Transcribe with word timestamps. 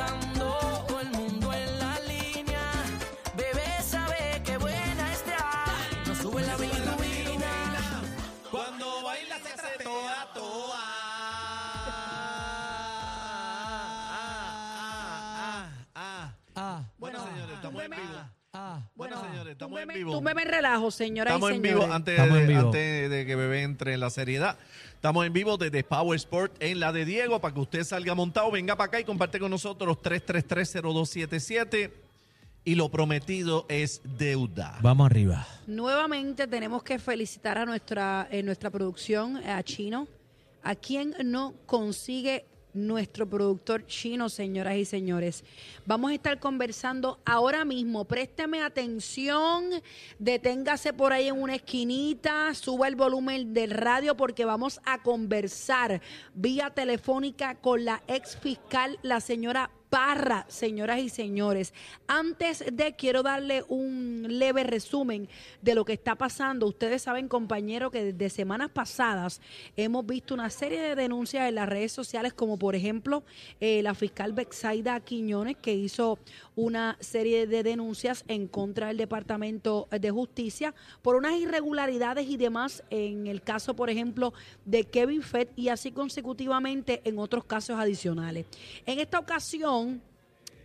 gozando. 0.00 0.84
Todo 0.88 1.00
el 1.00 1.10
mundo 1.10 1.52
en 1.52 1.78
la 1.78 1.98
línea. 2.00 2.62
Bebé 3.36 3.82
sabe 3.82 4.42
que 4.44 4.56
buena 4.56 5.12
está. 5.12 5.64
No 6.06 6.14
sube 6.14 6.42
la 6.42 6.56
bilirrubina. 6.56 8.02
Cuando 8.50 9.02
baila 9.02 9.38
se 9.38 9.52
hace 9.52 9.84
toda, 9.84 10.32
toda. 10.34 10.78
Ah, 14.12 15.68
ah, 15.94 16.32
Ah, 16.56 16.82
Bueno, 16.98 17.18
señores, 17.24 17.54
estamos 17.54 17.82
en 17.84 17.90
vivo. 17.90 18.02
ah. 18.52 18.80
Bueno, 18.94 19.22
señores, 19.22 19.52
estamos 19.52 19.80
en 19.80 19.88
vivo. 19.88 20.12
Túmbeme 20.12 20.42
en 20.42 20.48
relajo, 20.48 20.90
señoras 20.90 21.32
Estamos 21.34 21.50
y 21.50 21.54
en 21.54 21.62
señores. 21.62 21.80
vivo 21.84 21.94
antes, 21.94 22.14
Estamos 22.14 22.34
de, 22.36 22.42
en 22.42 22.48
vivo. 22.48 22.60
antes 22.60 23.10
de 23.10 23.26
que 23.26 23.36
bebé 23.36 23.62
entre 23.62 23.94
en 23.94 24.00
la 24.00 24.10
seriedad. 24.10 24.58
Estamos 25.00 25.24
en 25.24 25.32
vivo 25.32 25.56
desde 25.56 25.82
Power 25.82 26.14
Sport 26.16 26.56
en 26.60 26.78
la 26.78 26.92
de 26.92 27.06
Diego 27.06 27.40
para 27.40 27.54
que 27.54 27.60
usted 27.60 27.84
salga 27.84 28.14
montado, 28.14 28.50
venga 28.50 28.76
para 28.76 28.88
acá 28.88 29.00
y 29.00 29.04
comparte 29.04 29.40
con 29.40 29.50
nosotros 29.50 29.96
3330277 30.02 31.90
y 32.66 32.74
lo 32.74 32.90
prometido 32.90 33.64
es 33.70 34.02
deuda. 34.04 34.76
Vamos 34.82 35.06
arriba. 35.06 35.48
Nuevamente 35.66 36.46
tenemos 36.46 36.82
que 36.82 36.98
felicitar 36.98 37.56
a 37.56 37.64
nuestra, 37.64 38.28
eh, 38.30 38.42
nuestra 38.42 38.68
producción, 38.68 39.38
a 39.38 39.62
Chino, 39.62 40.06
a 40.62 40.74
quien 40.74 41.14
no 41.24 41.54
consigue 41.64 42.44
nuestro 42.74 43.28
productor 43.28 43.86
chino, 43.86 44.28
señoras 44.28 44.76
y 44.76 44.84
señores. 44.84 45.44
Vamos 45.86 46.10
a 46.10 46.14
estar 46.14 46.38
conversando 46.38 47.20
ahora 47.24 47.64
mismo. 47.64 48.04
Présteme 48.04 48.62
atención, 48.62 49.70
deténgase 50.18 50.92
por 50.92 51.12
ahí 51.12 51.28
en 51.28 51.40
una 51.40 51.56
esquinita, 51.56 52.54
suba 52.54 52.88
el 52.88 52.96
volumen 52.96 53.52
del 53.54 53.70
radio 53.70 54.16
porque 54.16 54.44
vamos 54.44 54.80
a 54.84 55.02
conversar 55.02 56.00
vía 56.34 56.70
telefónica 56.70 57.56
con 57.56 57.84
la 57.84 58.02
ex 58.06 58.36
fiscal, 58.36 58.98
la 59.02 59.20
señora 59.20 59.70
Parra, 59.90 60.46
señoras 60.46 61.00
y 61.00 61.08
señores. 61.08 61.74
Antes 62.06 62.64
de, 62.72 62.94
quiero 62.94 63.24
darle 63.24 63.64
un 63.66 64.24
leve 64.28 64.62
resumen 64.62 65.28
de 65.62 65.74
lo 65.74 65.84
que 65.84 65.94
está 65.94 66.14
pasando. 66.14 66.68
Ustedes 66.68 67.02
saben, 67.02 67.26
compañeros, 67.26 67.90
que 67.90 68.12
desde 68.12 68.30
semanas 68.30 68.70
pasadas 68.70 69.40
hemos 69.76 70.06
visto 70.06 70.32
una 70.32 70.48
serie 70.48 70.80
de 70.80 70.94
denuncias 70.94 71.48
en 71.48 71.56
las 71.56 71.68
redes 71.68 71.90
sociales, 71.90 72.32
como 72.32 72.56
por 72.56 72.76
ejemplo 72.76 73.24
eh, 73.60 73.82
la 73.82 73.94
fiscal 73.94 74.32
Bexaida 74.32 75.00
Quiñones, 75.00 75.56
que 75.56 75.74
hizo 75.74 76.20
una 76.54 76.96
serie 77.00 77.48
de 77.48 77.64
denuncias 77.64 78.24
en 78.28 78.46
contra 78.46 78.88
del 78.88 78.96
Departamento 78.96 79.88
de 79.90 80.10
Justicia 80.12 80.72
por 81.02 81.16
unas 81.16 81.34
irregularidades 81.34 82.28
y 82.28 82.36
demás 82.36 82.84
en 82.90 83.26
el 83.26 83.42
caso, 83.42 83.74
por 83.74 83.90
ejemplo, 83.90 84.34
de 84.64 84.84
Kevin 84.84 85.22
Fett 85.22 85.50
y 85.56 85.68
así 85.68 85.90
consecutivamente 85.90 87.00
en 87.04 87.18
otros 87.18 87.44
casos 87.44 87.76
adicionales. 87.76 88.46
En 88.86 89.00
esta 89.00 89.18
ocasión, 89.18 89.79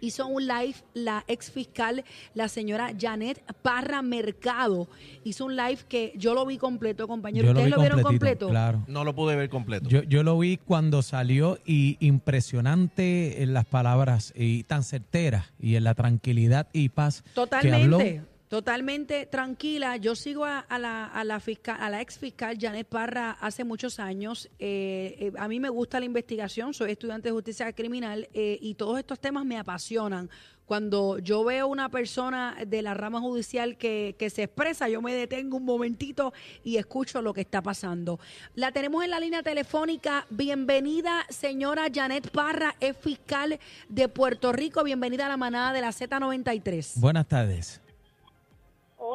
hizo 0.05 0.27
un 0.27 0.45
live 0.45 0.75
la 0.93 1.23
ex 1.27 1.51
fiscal, 1.51 2.03
la 2.33 2.47
señora 2.47 2.91
Janet 2.97 3.43
Parra 3.61 4.01
Mercado. 4.01 4.87
Hizo 5.23 5.45
un 5.45 5.55
live 5.55 5.79
que 5.87 6.13
yo 6.15 6.33
lo 6.33 6.45
vi 6.45 6.57
completo, 6.57 7.07
compañero. 7.07 7.47
Yo 7.47 7.53
lo 7.53 7.59
¿Ustedes 7.59 7.65
vi 7.65 7.75
lo, 7.75 7.81
vieron 7.81 8.01
completo? 8.01 8.49
Claro. 8.49 8.83
No 8.87 9.03
lo 9.03 9.15
pude 9.15 9.35
ver 9.35 9.49
completo. 9.49 9.89
Yo, 9.89 10.03
yo 10.03 10.23
lo 10.23 10.37
vi 10.37 10.57
cuando 10.57 11.01
salió 11.01 11.57
y 11.65 11.97
impresionante 11.99 13.43
en 13.43 13.53
las 13.53 13.65
palabras 13.65 14.33
y 14.35 14.63
tan 14.63 14.83
certeras 14.83 15.53
y 15.59 15.75
en 15.75 15.83
la 15.83 15.95
tranquilidad 15.95 16.67
y 16.73 16.89
paz 16.89 17.23
que 17.61 17.71
habló. 17.71 17.99
Totalmente. 18.47 19.25
Tranquila. 19.25 19.97
Yo 19.97 20.15
sigo 20.15 20.45
a, 20.45 20.59
a 20.59 20.77
la, 20.77 21.05
a, 21.05 21.23
la 21.23 21.39
fiscal, 21.39 21.77
a 21.79 21.89
la 21.89 22.01
ex 22.01 22.19
fiscal 22.19 22.57
Janet 22.59 22.87
Parra 22.87 23.31
hace 23.31 23.63
muchos 23.63 23.99
años. 23.99 24.49
Eh, 24.59 25.15
eh, 25.19 25.31
a 25.37 25.47
mí 25.47 25.59
me 25.59 25.69
gusta 25.69 25.99
la 25.99 26.05
investigación, 26.05 26.73
soy 26.73 26.91
estudiante 26.91 27.29
de 27.29 27.33
justicia 27.33 27.73
criminal 27.73 28.29
eh, 28.33 28.59
y 28.61 28.75
todos 28.75 28.99
estos 28.99 29.19
temas 29.19 29.45
me 29.45 29.57
apasionan. 29.57 30.29
Cuando 30.65 31.19
yo 31.19 31.43
veo 31.43 31.67
una 31.67 31.89
persona 31.89 32.57
de 32.65 32.81
la 32.81 32.95
rama 32.95 33.19
judicial 33.19 33.77
que, 33.77 34.15
que 34.17 34.31
se 34.31 34.43
expresa, 34.43 34.89
yo 34.89 34.99
me 34.99 35.13
detengo 35.13 35.57
un 35.57 35.65
momentito 35.65 36.33
y 36.63 36.77
escucho 36.77 37.21
lo 37.21 37.33
que 37.33 37.41
está 37.41 37.61
pasando. 37.61 38.19
La 38.55 38.71
tenemos 38.71 39.03
en 39.03 39.11
la 39.11 39.19
línea 39.19 39.43
telefónica. 39.43 40.25
Bienvenida, 40.31 41.25
señora 41.29 41.85
Janet 41.93 42.31
Parra, 42.31 42.75
es 42.79 42.97
fiscal 42.97 43.59
de 43.89 44.07
Puerto 44.07 44.53
Rico. 44.53 44.83
Bienvenida 44.83 45.27
a 45.27 45.29
la 45.29 45.37
manada 45.37 45.71
de 45.71 45.81
la 45.81 45.89
Z93. 45.89 46.99
Buenas 46.99 47.27
tardes. 47.27 47.84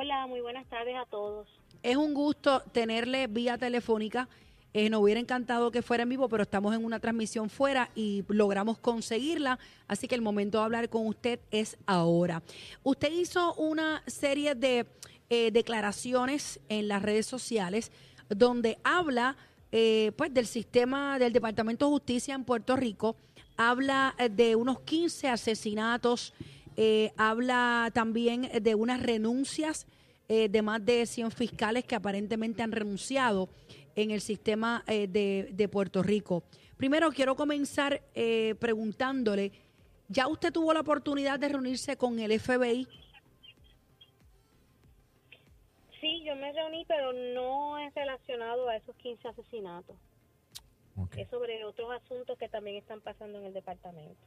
Hola, 0.02 0.26
muy 0.26 0.40
buenas 0.40 0.66
tardes 0.66 0.96
a 0.96 1.04
todos. 1.04 1.46
Es 1.82 1.94
un 1.94 2.14
gusto 2.14 2.62
tenerle 2.72 3.26
vía 3.26 3.58
telefónica. 3.58 4.30
Eh, 4.72 4.88
nos 4.88 5.02
hubiera 5.02 5.20
encantado 5.20 5.70
que 5.70 5.82
fuera 5.82 6.04
en 6.04 6.08
vivo, 6.08 6.26
pero 6.26 6.42
estamos 6.42 6.74
en 6.74 6.86
una 6.86 7.00
transmisión 7.00 7.50
fuera 7.50 7.90
y 7.94 8.24
logramos 8.28 8.78
conseguirla. 8.78 9.58
Así 9.88 10.08
que 10.08 10.14
el 10.14 10.22
momento 10.22 10.56
de 10.56 10.64
hablar 10.64 10.88
con 10.88 11.06
usted 11.06 11.40
es 11.50 11.76
ahora. 11.84 12.42
Usted 12.82 13.12
hizo 13.12 13.52
una 13.56 14.02
serie 14.06 14.54
de 14.54 14.86
eh, 15.28 15.50
declaraciones 15.50 16.60
en 16.70 16.88
las 16.88 17.02
redes 17.02 17.26
sociales 17.26 17.92
donde 18.30 18.78
habla 18.82 19.36
eh, 19.70 20.12
pues 20.16 20.32
del 20.32 20.46
sistema 20.46 21.18
del 21.18 21.34
Departamento 21.34 21.84
de 21.84 21.90
Justicia 21.90 22.34
en 22.34 22.44
Puerto 22.44 22.74
Rico. 22.74 23.16
Habla 23.58 24.14
eh, 24.16 24.30
de 24.30 24.56
unos 24.56 24.80
15 24.80 25.28
asesinatos. 25.28 26.32
Eh, 26.76 27.12
habla 27.16 27.91
también 27.92 28.48
de 28.62 28.75
unas 28.75 29.03
renuncias 29.03 29.86
eh, 30.32 30.48
de 30.48 30.62
más 30.62 30.84
de 30.84 31.06
100 31.06 31.32
fiscales 31.32 31.84
que 31.84 31.97
aparentemente 31.97 32.62
han 32.62 32.70
renunciado 32.70 33.48
en 33.97 34.12
el 34.12 34.20
sistema 34.20 34.84
eh, 34.86 35.09
de, 35.09 35.48
de 35.50 35.69
Puerto 35.69 36.04
Rico. 36.04 36.44
Primero 36.76 37.10
quiero 37.10 37.34
comenzar 37.34 38.00
eh, 38.14 38.54
preguntándole, 38.60 39.50
¿ya 40.09 40.28
usted 40.28 40.53
tuvo 40.53 40.72
la 40.72 40.82
oportunidad 40.82 41.41
de 41.41 41.48
reunirse 41.48 41.97
con 41.97 42.20
el 42.20 42.38
FBI? 42.38 42.86
Sí, 46.00 46.22
yo 46.25 46.36
me 46.36 46.53
reuní, 46.53 46.84
pero 46.86 47.12
no 47.12 47.76
es 47.78 47.92
relacionado 47.92 48.69
a 48.69 48.76
esos 48.76 48.94
15 48.98 49.26
asesinatos. 49.26 49.97
Es 51.16 51.28
sobre 51.28 51.64
otros 51.64 51.91
asuntos 51.91 52.38
que 52.38 52.48
también 52.48 52.76
están 52.76 53.00
pasando 53.00 53.41
en 53.41 53.47
el 53.47 53.53
departamento. 53.53 54.20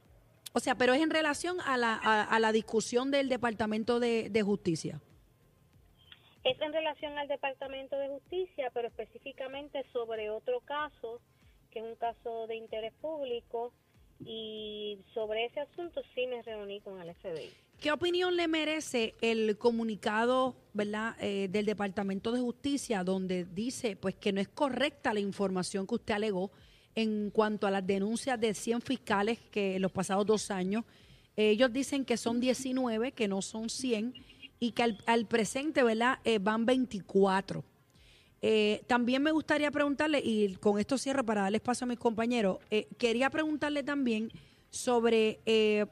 O 0.56 0.60
sea, 0.60 0.76
pero 0.76 0.94
es 0.94 1.02
en 1.02 1.10
relación 1.10 1.60
a 1.60 1.76
la, 1.76 1.94
a, 1.94 2.22
a 2.22 2.38
la 2.38 2.52
discusión 2.52 3.10
del 3.10 3.28
Departamento 3.28 3.98
de, 3.98 4.30
de 4.30 4.42
Justicia. 4.42 5.00
Es 6.44 6.60
en 6.60 6.72
relación 6.72 7.18
al 7.18 7.26
departamento 7.26 7.96
de 7.98 8.08
justicia, 8.08 8.70
pero 8.72 8.86
específicamente 8.88 9.84
sobre 9.92 10.30
otro 10.30 10.60
caso, 10.60 11.20
que 11.72 11.80
es 11.80 11.84
un 11.84 11.96
caso 11.96 12.46
de 12.46 12.54
interés 12.54 12.92
público, 13.00 13.72
y 14.20 14.98
sobre 15.12 15.46
ese 15.46 15.60
asunto 15.60 16.02
sí 16.14 16.26
me 16.28 16.40
reuní 16.42 16.80
con 16.82 17.00
el 17.00 17.12
FBI. 17.16 17.50
¿Qué 17.80 17.90
opinión 17.90 18.36
le 18.36 18.46
merece 18.46 19.14
el 19.22 19.58
comunicado 19.58 20.54
verdad, 20.72 21.16
eh, 21.20 21.48
del 21.50 21.66
Departamento 21.66 22.30
de 22.30 22.40
Justicia 22.40 23.02
donde 23.02 23.44
dice 23.44 23.96
pues 23.96 24.14
que 24.14 24.32
no 24.32 24.40
es 24.40 24.48
correcta 24.48 25.12
la 25.12 25.20
información 25.20 25.86
que 25.86 25.96
usted 25.96 26.14
alegó 26.14 26.52
en 26.94 27.30
cuanto 27.30 27.66
a 27.66 27.70
las 27.70 27.86
denuncias 27.86 28.40
de 28.40 28.54
100 28.54 28.82
fiscales 28.82 29.38
que 29.50 29.76
en 29.76 29.82
los 29.82 29.92
pasados 29.92 30.26
dos 30.26 30.50
años, 30.50 30.84
ellos 31.36 31.72
dicen 31.72 32.04
que 32.04 32.16
son 32.16 32.40
19, 32.40 33.12
que 33.12 33.26
no 33.26 33.42
son 33.42 33.68
100 33.68 34.14
y 34.60 34.72
que 34.72 34.82
al, 34.82 34.98
al 35.06 35.26
presente 35.26 35.82
¿verdad? 35.82 36.18
Eh, 36.24 36.38
van 36.38 36.64
24. 36.64 37.64
Eh, 38.46 38.84
también 38.86 39.22
me 39.22 39.32
gustaría 39.32 39.70
preguntarle, 39.70 40.20
y 40.22 40.56
con 40.56 40.78
esto 40.78 40.98
cierro 40.98 41.24
para 41.24 41.40
darle 41.40 41.56
espacio 41.56 41.86
a 41.86 41.88
mis 41.88 41.98
compañeros, 41.98 42.58
eh, 42.70 42.86
quería 42.98 43.30
preguntarle 43.30 43.82
también 43.82 44.30
sobre 44.68 45.40
eh, 45.46 45.86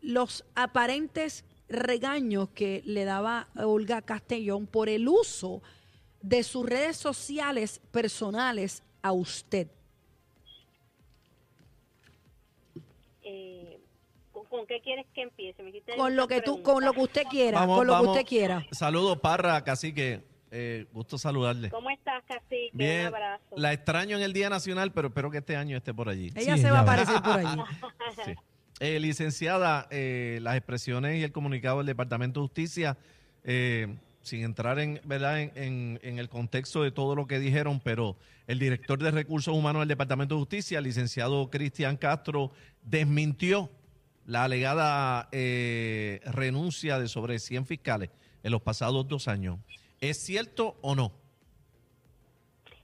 los 0.00 0.42
aparentes 0.54 1.44
regaños 1.68 2.48
que 2.54 2.82
le 2.86 3.04
daba 3.04 3.48
Olga 3.56 4.00
Castellón 4.00 4.66
por 4.66 4.88
el 4.88 5.06
uso 5.06 5.60
de 6.22 6.42
sus 6.42 6.64
redes 6.64 6.96
sociales 6.96 7.82
personales 7.90 8.82
a 9.02 9.12
usted. 9.12 9.68
Eh, 13.22 13.78
¿con, 14.32 14.44
con 14.46 14.66
qué 14.66 14.80
quieres 14.80 15.06
que 15.14 15.22
empiece? 15.22 15.62
Me 15.62 15.72
Con 15.96 16.16
lo 16.16 16.26
que 16.28 16.40
tú, 16.40 16.62
con 16.62 16.84
lo 16.84 16.92
que 16.92 17.00
usted 17.00 17.22
quiera, 17.30 17.60
Vamos, 17.60 17.78
con 17.78 17.86
lo 17.86 17.92
vamos. 17.94 18.06
que 18.08 18.18
usted 18.20 18.28
quiera. 18.28 18.66
Saludos, 18.72 19.18
Parra, 19.18 19.62
cacique. 19.64 20.22
Eh, 20.50 20.86
gusto 20.92 21.18
saludarle. 21.18 21.68
¿Cómo 21.68 21.90
estás, 21.90 22.24
Cacique? 22.24 22.70
Bien, 22.72 23.00
Un 23.08 23.14
abrazo. 23.14 23.44
la 23.56 23.74
extraño 23.74 24.16
en 24.16 24.22
el 24.22 24.32
Día 24.32 24.48
Nacional, 24.48 24.92
pero 24.92 25.08
espero 25.08 25.30
que 25.30 25.38
este 25.38 25.56
año 25.56 25.76
esté 25.76 25.92
por 25.92 26.08
allí. 26.08 26.32
Ella 26.34 26.56
Sí, 26.56 26.62
se 26.62 26.70
va 26.70 26.78
a 26.78 26.82
aparecer 26.82 27.20
por 27.22 27.32
allí. 27.38 27.60
Sí. 28.24 28.32
Eh, 28.80 28.98
licenciada, 29.00 29.86
eh, 29.90 30.38
las 30.40 30.56
expresiones 30.56 31.18
y 31.18 31.22
el 31.24 31.32
comunicado 31.32 31.78
del 31.78 31.86
Departamento 31.86 32.40
de 32.40 32.46
Justicia, 32.46 32.96
eh, 33.44 33.94
sin 34.22 34.44
entrar 34.44 34.78
en, 34.78 35.00
¿verdad? 35.04 35.40
En, 35.40 35.98
el 36.02 36.28
contexto 36.28 36.82
de 36.82 36.90
todo 36.90 37.14
lo 37.14 37.26
que 37.26 37.38
dijeron, 37.38 37.80
pero 37.80 38.16
el 38.46 38.58
director 38.58 38.98
de 38.98 39.10
Recursos 39.10 39.54
Humanos 39.54 39.80
del 39.80 39.88
Departamento 39.88 40.34
de 40.34 40.40
Justicia, 40.40 40.80
licenciado 40.80 41.50
Cristian 41.50 41.96
Castro, 41.96 42.50
desmintió 42.82 43.70
la 44.26 44.44
alegada 44.44 45.28
eh, 45.32 46.20
renuncia 46.24 46.98
de 46.98 47.08
sobre 47.08 47.38
100 47.38 47.66
fiscales 47.66 48.10
en 48.42 48.52
los 48.52 48.62
pasados 48.62 49.08
dos 49.08 49.28
años. 49.28 49.58
¿Es 50.00 50.18
cierto 50.18 50.76
o 50.82 50.94
no? 50.94 51.12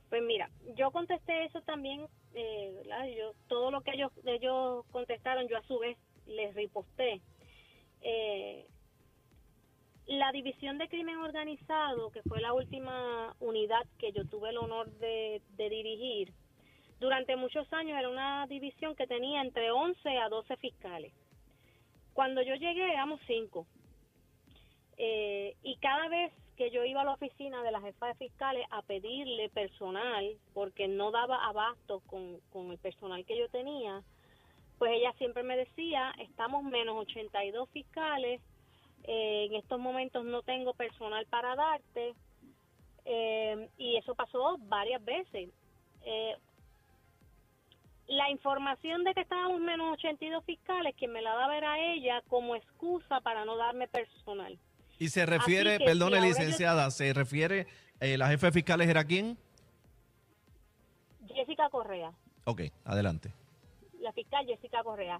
Pues 0.09 0.23
mira, 0.23 0.49
yo 0.77 0.91
contesté 0.91 1.45
eso 1.45 1.61
también, 1.63 2.07
eh. 2.35 2.83
Yo, 3.19 3.33
todo 3.49 3.71
lo 3.71 3.81
que 3.83 3.93
ellos, 3.93 4.13
ellos 4.25 4.85
contestaron, 4.91 5.49
yo 5.49 5.57
a 5.59 5.63
su 5.65 5.79
vez 5.79 5.97
les 6.27 6.55
riposté. 6.55 7.21
Eh, 8.01 8.67
la 10.07 10.33
División 10.33 10.79
de 10.79 10.89
Crimen 10.89 11.19
Organizado, 11.19 12.11
que 12.11 12.23
fue 12.23 12.41
la 12.41 12.53
última 12.53 13.35
unidad 13.41 13.87
que 13.99 14.13
yo 14.13 14.25
tuve 14.27 14.51
el 14.51 14.59
honor 14.59 14.91
de, 14.99 15.41
dirigir, 15.57 16.33
durante 17.01 17.37
muchos 17.37 17.71
años 17.73 17.99
era 17.99 18.09
una 18.09 18.47
división 18.47 18.95
que 18.95 19.07
tenía 19.07 19.41
entre 19.41 19.71
11 19.71 20.19
a 20.19 20.29
12 20.29 20.57
fiscales. 20.57 21.13
Cuando 22.13 22.43
yo 22.43 22.55
llegué 22.55 22.93
éramos 22.93 23.21
cinco. 23.27 23.67
Eh, 24.97 25.57
y 25.63 25.77
cada 25.77 26.09
vez 26.09 26.33
que 26.57 26.71
yo 26.71 26.85
iba 26.85 27.01
a 27.01 27.05
la 27.05 27.15
oficina 27.15 27.63
de 27.63 27.73
la 27.73 27.81
jefa 27.81 28.07
de 28.07 28.15
fiscales 28.15 28.65
a 28.71 28.83
pedirle 28.83 29.49
personal, 29.49 30.37
porque 30.53 30.87
no 30.87 31.11
daba 31.11 31.45
abasto 31.47 32.01
con, 32.07 32.39
con 32.53 32.71
el 32.71 32.79
personal 32.79 33.25
que 33.25 33.37
yo 33.37 33.49
tenía, 33.49 34.03
pues 34.79 34.93
ella 34.93 35.13
siempre 35.19 35.43
me 35.43 35.57
decía, 35.57 36.15
estamos 36.19 36.63
menos 36.63 36.97
82 36.97 37.69
fiscales, 37.71 38.41
eh, 39.05 39.47
en 39.51 39.55
estos 39.57 39.79
momentos 39.79 40.25
no 40.25 40.43
tengo 40.43 40.75
personal 40.75 41.27
para 41.27 41.55
darte, 41.55 42.15
eh, 43.05 43.69
y 43.79 43.97
eso 43.97 44.15
pasó 44.15 44.57
varias 44.59 45.05
veces. 45.05 45.51
Eh, 46.07 46.37
la 48.07 48.31
información 48.31 49.03
de 49.05 49.15
que 49.15 49.23
estábamos 49.23 49.61
menos 49.61 49.93
82 49.95 50.45
fiscales, 50.45 50.95
quien 50.97 51.13
me 51.13 51.23
la 51.23 51.35
daba 51.35 51.57
era 51.57 51.79
ella 51.79 52.23
como 52.29 52.55
excusa 52.57 53.21
para 53.21 53.45
no 53.45 53.57
darme 53.57 53.89
personal. 53.89 54.59
Y 54.99 55.09
se 55.09 55.25
refiere, 55.27 55.79
que 55.79 55.85
perdone 55.87 56.17
si 56.17 56.17
ahora 56.19 56.21
yo- 56.21 56.39
licenciada, 56.39 56.91
se 56.91 57.13
refiere, 57.15 57.67
eh, 58.01 58.17
¿la 58.19 58.29
jefe 58.29 58.47
de 58.47 58.53
fiscales 58.53 58.89
era 58.89 59.05
quién? 59.05 59.37
Jessica 61.35 61.69
Correa. 61.71 62.13
Ok, 62.45 62.63
adelante. 62.85 63.31
la 64.01 64.13
fiscal 64.13 64.45
Jessica 64.47 64.83
Correa. 64.83 65.19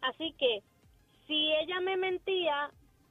Así 0.00 0.32
que 0.38 0.62
si 1.26 1.52
ella 1.60 1.78
me 1.80 1.98
mentía 1.98 2.70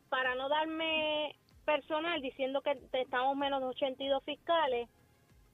para 0.10 0.36
no 0.36 0.50
darme 0.50 1.36
personal 1.66 2.22
diciendo 2.22 2.62
que 2.62 2.78
estamos 2.94 3.36
menos 3.36 3.60
de 3.62 3.68
82 3.68 4.24
fiscales, 4.24 4.90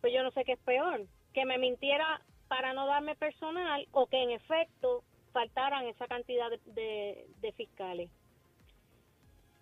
pues 0.02 0.14
yo 0.14 0.24
no 0.24 0.32
sé 0.32 0.44
qué 0.46 0.54
es 0.54 0.60
peor, 0.60 1.02
que 1.34 1.46
me 1.46 1.58
mintiera 1.58 2.22
para 2.48 2.74
no 2.74 2.86
darme 2.86 3.16
personal 3.16 3.88
o 3.92 4.06
que 4.08 4.22
en 4.22 4.32
efecto 4.32 5.04
faltaran 5.32 5.86
esa 5.88 6.08
cantidad 6.08 6.50
de, 6.52 6.60
de- 6.74 7.26
de 7.42 7.52
fiscales. 7.54 8.10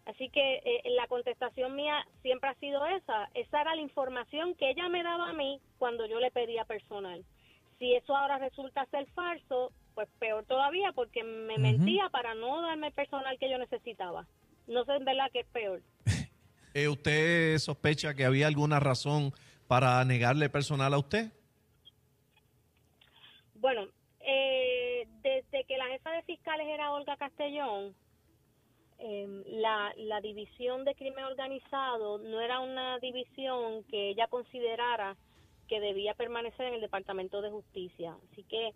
Así 0.05 0.29
que 0.29 0.55
eh, 0.65 0.81
la 0.97 1.07
contestación 1.07 1.75
mía 1.75 2.05
siempre 2.21 2.49
ha 2.49 2.55
sido 2.55 2.85
esa. 2.87 3.29
Esa 3.33 3.61
era 3.61 3.75
la 3.75 3.81
información 3.81 4.55
que 4.55 4.71
ella 4.71 4.89
me 4.89 5.03
daba 5.03 5.29
a 5.29 5.33
mí 5.33 5.61
cuando 5.77 6.05
yo 6.07 6.19
le 6.19 6.31
pedía 6.31 6.65
personal. 6.65 7.23
Si 7.79 7.93
eso 7.93 8.15
ahora 8.15 8.37
resulta 8.39 8.85
ser 8.87 9.05
falso, 9.11 9.71
pues 9.93 10.09
peor 10.19 10.43
todavía 10.45 10.91
porque 10.93 11.23
me 11.23 11.57
mentía 11.57 12.09
para 12.09 12.33
no 12.33 12.61
darme 12.61 12.87
el 12.87 12.93
personal 12.93 13.37
que 13.37 13.49
yo 13.49 13.57
necesitaba. 13.57 14.25
No 14.71 14.85
sé 14.85 14.93
en 14.93 15.05
verdad 15.05 15.29
qué 15.31 15.41
es 15.41 15.47
peor. 15.47 15.81
Eh, 16.73 16.87
¿Usted 16.87 17.57
sospecha 17.57 18.13
que 18.13 18.23
había 18.23 18.47
alguna 18.47 18.79
razón 18.79 19.33
para 19.67 20.05
negarle 20.05 20.47
personal 20.47 20.93
a 20.93 20.99
usted? 20.99 21.29
Bueno, 23.55 23.89
eh, 24.21 25.05
desde 25.21 25.65
que 25.65 25.77
la 25.77 25.87
jefa 25.87 26.11
de 26.11 26.23
fiscales 26.23 26.65
era 26.69 26.93
Olga 26.93 27.17
Castellón, 27.17 27.93
eh, 28.99 29.43
la, 29.47 29.91
la 29.97 30.21
división 30.21 30.85
de 30.85 30.95
crimen 30.95 31.25
organizado 31.25 32.19
no 32.19 32.39
era 32.39 32.61
una 32.61 32.99
división 32.99 33.83
que 33.89 34.11
ella 34.11 34.27
considerara 34.27 35.17
que 35.67 35.81
debía 35.81 36.13
permanecer 36.13 36.67
en 36.67 36.75
el 36.75 36.81
Departamento 36.81 37.41
de 37.41 37.49
Justicia. 37.49 38.15
Así 38.31 38.43
que 38.43 38.71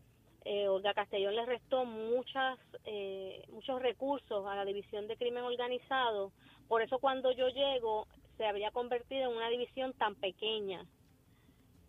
eh, 0.45 0.67
Olga 0.67 0.93
Castellón 0.93 1.35
le 1.35 1.45
restó 1.45 1.85
muchas, 1.85 2.59
eh, 2.85 3.43
muchos 3.49 3.81
recursos 3.81 4.45
a 4.45 4.55
la 4.55 4.63
división 4.63 5.07
de 5.07 5.17
crimen 5.17 5.43
organizado. 5.43 6.31
Por 6.67 6.83
eso 6.83 6.99
cuando 6.99 7.31
yo 7.31 7.49
llego 7.49 8.07
se 8.37 8.45
había 8.45 8.71
convertido 8.71 9.31
en 9.31 9.37
una 9.37 9.49
división 9.49 9.93
tan 9.93 10.15
pequeña. 10.15 10.85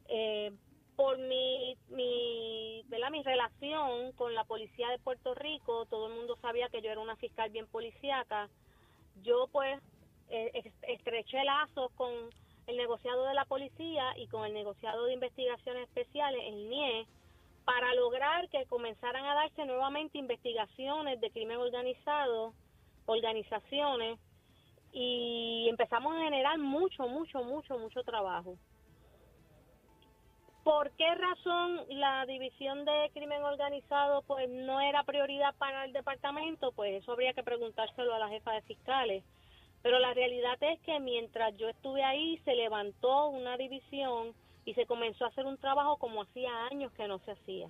Eh, 0.09 0.53
por 0.97 1.19
mi, 1.19 1.77
mi, 1.91 2.83
¿verdad? 2.87 3.11
mi 3.11 3.23
relación 3.23 4.13
con 4.13 4.35
la 4.35 4.45
policía 4.45 4.89
de 4.89 4.99
Puerto 4.99 5.35
Rico, 5.35 5.85
todo 5.87 6.07
el 6.07 6.15
mundo 6.15 6.37
sabía 6.41 6.71
que 6.71 6.81
yo 6.81 6.91
era 6.91 7.01
una 7.01 7.17
fiscal 7.17 7.51
bien 7.51 7.67
policíaca. 7.67 8.49
Yo 9.23 9.49
pues 9.53 9.79
eh, 10.31 10.73
estreché 10.89 11.45
lazos 11.45 11.93
con 11.93 12.11
el 12.67 12.77
negociado 12.79 13.27
de 13.27 13.35
la 13.35 13.45
policía 13.45 14.17
y 14.17 14.27
con 14.29 14.47
el 14.47 14.55
negociado 14.55 15.05
de 15.05 15.13
investigaciones 15.13 15.83
especiales, 15.89 16.41
el 16.47 16.71
NIE, 16.71 17.07
para 17.67 17.93
lograr 17.95 18.49
que 18.49 18.65
comenzaran 18.67 19.25
a 19.27 19.35
darse 19.35 19.67
nuevamente 19.67 20.19
investigaciones 20.19 21.21
de 21.21 21.31
crimen 21.33 21.59
organizado, 21.59 22.55
organizaciones, 23.07 24.21
y 24.93 25.67
empezamos 25.69 26.15
a 26.15 26.21
generar 26.21 26.59
mucho, 26.59 27.09
mucho, 27.09 27.43
mucho, 27.43 27.77
mucho 27.77 28.05
trabajo. 28.05 28.57
¿Por 30.63 30.93
qué 30.93 31.13
razón 31.15 31.83
la 31.89 32.25
división 32.25 32.85
de 32.85 33.11
crimen 33.13 33.43
organizado 33.43 34.23
pues 34.23 34.49
no 34.49 34.81
era 34.81 35.03
prioridad 35.03 35.55
para 35.57 35.85
el 35.85 35.93
departamento? 35.93 36.71
Pues 36.73 37.03
eso 37.03 37.13
habría 37.13 37.35
que 37.35 37.43
preguntárselo 37.43 38.15
a 38.15 38.19
la 38.21 38.29
jefa 38.29 38.53
de 38.53 38.63
fiscales. 38.63 39.25
Pero 39.83 39.99
la 39.99 40.15
realidad 40.15 40.57
es 40.61 40.81
que 40.81 40.99
mientras 41.01 41.57
yo 41.57 41.69
estuve 41.69 42.03
ahí 42.03 42.39
se 42.45 42.55
levantó 42.55 43.29
una 43.29 43.57
división 43.57 44.35
y 44.67 44.75
se 44.75 44.85
comenzó 44.85 45.25
a 45.25 45.29
hacer 45.29 45.47
un 45.47 45.57
trabajo 45.57 45.97
como 45.97 46.23
hacía 46.23 46.51
años 46.71 46.93
que 46.93 47.09
no 47.09 47.19
se 47.21 47.31
hacía. 47.31 47.69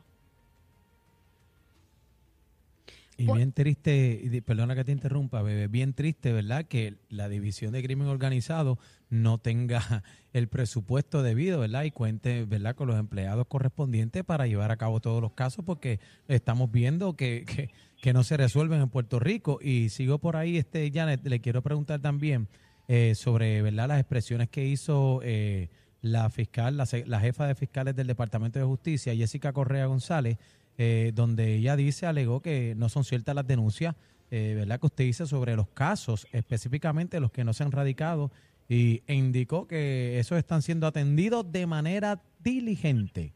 Y 3.18 3.26
Por- 3.26 3.36
bien 3.36 3.52
triste, 3.52 4.42
perdona 4.44 4.74
que 4.74 4.84
te 4.84 4.92
interrumpa, 4.92 5.40
bebé, 5.42 5.68
bien 5.68 5.94
triste, 5.94 6.32
¿verdad? 6.32 6.64
Que 6.64 6.96
la 7.08 7.28
División 7.28 7.72
de 7.72 7.82
Crimen 7.82 8.08
Organizado 8.08 8.78
no 9.08 9.38
tenga 9.38 9.78
el 10.32 10.48
presupuesto 10.48 11.22
debido, 11.22 11.60
¿verdad? 11.60 11.84
Y 11.84 11.90
cuente, 11.90 12.44
¿verdad? 12.44 12.74
Con 12.74 12.88
los 12.88 12.98
empleados 12.98 13.46
correspondientes 13.46 14.24
para 14.24 14.46
llevar 14.46 14.70
a 14.70 14.76
cabo 14.76 15.00
todos 15.00 15.22
los 15.22 15.32
casos, 15.32 15.64
porque 15.64 16.00
estamos 16.28 16.70
viendo 16.70 17.14
que, 17.14 17.44
que, 17.46 17.70
que 18.02 18.12
no 18.12 18.22
se 18.22 18.36
resuelven 18.36 18.80
en 18.82 18.88
Puerto 18.90 19.18
Rico. 19.18 19.58
Y 19.62 19.90
sigo 19.90 20.18
por 20.18 20.36
ahí, 20.36 20.56
este 20.58 20.90
Janet, 20.92 21.26
le 21.26 21.40
quiero 21.40 21.62
preguntar 21.62 22.00
también 22.00 22.48
eh, 22.88 23.14
sobre, 23.14 23.62
¿verdad? 23.62 23.88
Las 23.88 24.00
expresiones 24.00 24.48
que 24.50 24.66
hizo 24.66 25.20
eh, 25.22 25.70
la 26.02 26.30
fiscal, 26.30 26.76
la, 26.76 26.86
la 27.06 27.20
jefa 27.20 27.46
de 27.46 27.54
fiscales 27.54 27.96
del 27.96 28.06
Departamento 28.06 28.58
de 28.58 28.64
Justicia, 28.64 29.14
Jessica 29.14 29.52
Correa 29.52 29.86
González, 29.86 30.38
eh, 30.78 31.12
donde 31.14 31.54
ella 31.56 31.74
dice, 31.76 32.06
alegó 32.06 32.40
que 32.40 32.74
no 32.76 32.88
son 32.88 33.04
ciertas 33.04 33.34
las 33.34 33.46
denuncias, 33.46 33.94
eh, 34.30 34.54
¿verdad? 34.56 34.78
Que 34.78 34.86
usted 34.86 35.04
dice 35.04 35.26
sobre 35.26 35.56
los 35.56 35.68
casos, 35.68 36.26
específicamente 36.32 37.18
los 37.20 37.30
que 37.32 37.44
no 37.44 37.52
se 37.52 37.64
han 37.64 37.72
radicado, 37.72 38.30
y, 38.68 39.02
e 39.06 39.14
indicó 39.14 39.66
que 39.66 40.18
esos 40.18 40.36
están 40.38 40.60
siendo 40.62 40.86
atendidos 40.86 41.50
de 41.50 41.66
manera 41.66 42.20
diligente. 42.40 43.32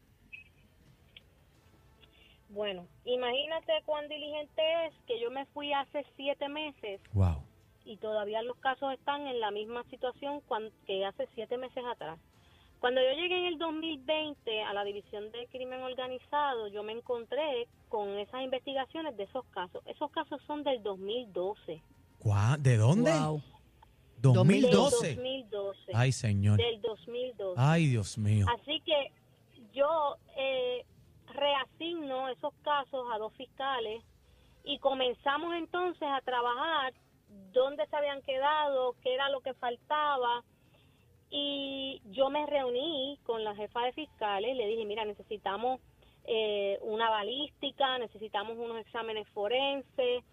Bueno, 2.49 2.85
imagínate 3.05 3.71
cuán 3.85 4.07
diligente 4.09 4.61
es 4.87 4.93
que 5.07 5.19
yo 5.21 5.31
me 5.31 5.45
fui 5.47 5.71
hace 5.73 6.05
siete 6.17 6.49
meses 6.49 6.99
Wow. 7.13 7.43
y 7.85 7.95
todavía 7.97 8.41
los 8.43 8.57
casos 8.57 8.93
están 8.93 9.25
en 9.25 9.39
la 9.39 9.51
misma 9.51 9.83
situación 9.89 10.41
que 10.85 11.05
hace 11.05 11.27
siete 11.33 11.57
meses 11.57 11.83
atrás. 11.89 12.19
Cuando 12.81 12.99
yo 12.99 13.11
llegué 13.13 13.37
en 13.37 13.45
el 13.45 13.59
2020 13.59 14.63
a 14.63 14.73
la 14.73 14.83
División 14.83 15.31
de 15.31 15.47
Crimen 15.51 15.83
Organizado, 15.83 16.67
yo 16.69 16.81
me 16.81 16.93
encontré 16.93 17.67
con 17.89 18.09
esas 18.17 18.41
investigaciones 18.41 19.15
de 19.17 19.25
esos 19.25 19.45
casos. 19.51 19.83
Esos 19.85 20.09
casos 20.09 20.41
son 20.47 20.63
del 20.63 20.81
2012. 20.81 21.79
¿De 22.57 22.77
dónde? 22.77 23.11
Wow. 23.11 23.43
2012. 24.17 25.07
Del 25.09 25.15
2012. 25.15 25.91
Ay, 25.93 26.11
señor. 26.11 26.57
Del 26.57 26.81
2012. 26.81 27.53
Ay, 27.55 27.85
Dios 27.85 28.17
mío. 28.17 28.47
Así 28.49 28.81
que 28.81 29.11
yo 29.73 30.17
eh, 30.35 30.83
reasigno 31.27 32.29
esos 32.29 32.55
casos 32.63 33.05
a 33.13 33.19
dos 33.19 33.31
fiscales 33.33 34.03
y 34.63 34.79
comenzamos 34.79 35.53
entonces 35.53 36.07
a 36.11 36.21
trabajar 36.21 36.93
dónde 37.53 37.85
se 37.85 37.95
habían 37.95 38.23
quedado, 38.23 38.95
qué 39.03 39.13
era 39.13 39.29
lo 39.29 39.41
que 39.41 39.53
faltaba. 39.53 40.43
Y 41.33 42.01
yo 42.11 42.29
me 42.29 42.45
reuní 42.45 43.17
con 43.23 43.43
la 43.43 43.55
jefa 43.55 43.85
de 43.85 43.93
fiscales, 43.93 44.55
le 44.55 44.67
dije, 44.67 44.83
mira, 44.85 45.05
necesitamos 45.05 45.79
eh, 46.25 46.77
una 46.81 47.09
balística, 47.09 47.97
necesitamos 47.97 48.57
unos 48.57 48.77
exámenes 48.79 49.27
forenses 49.29 50.23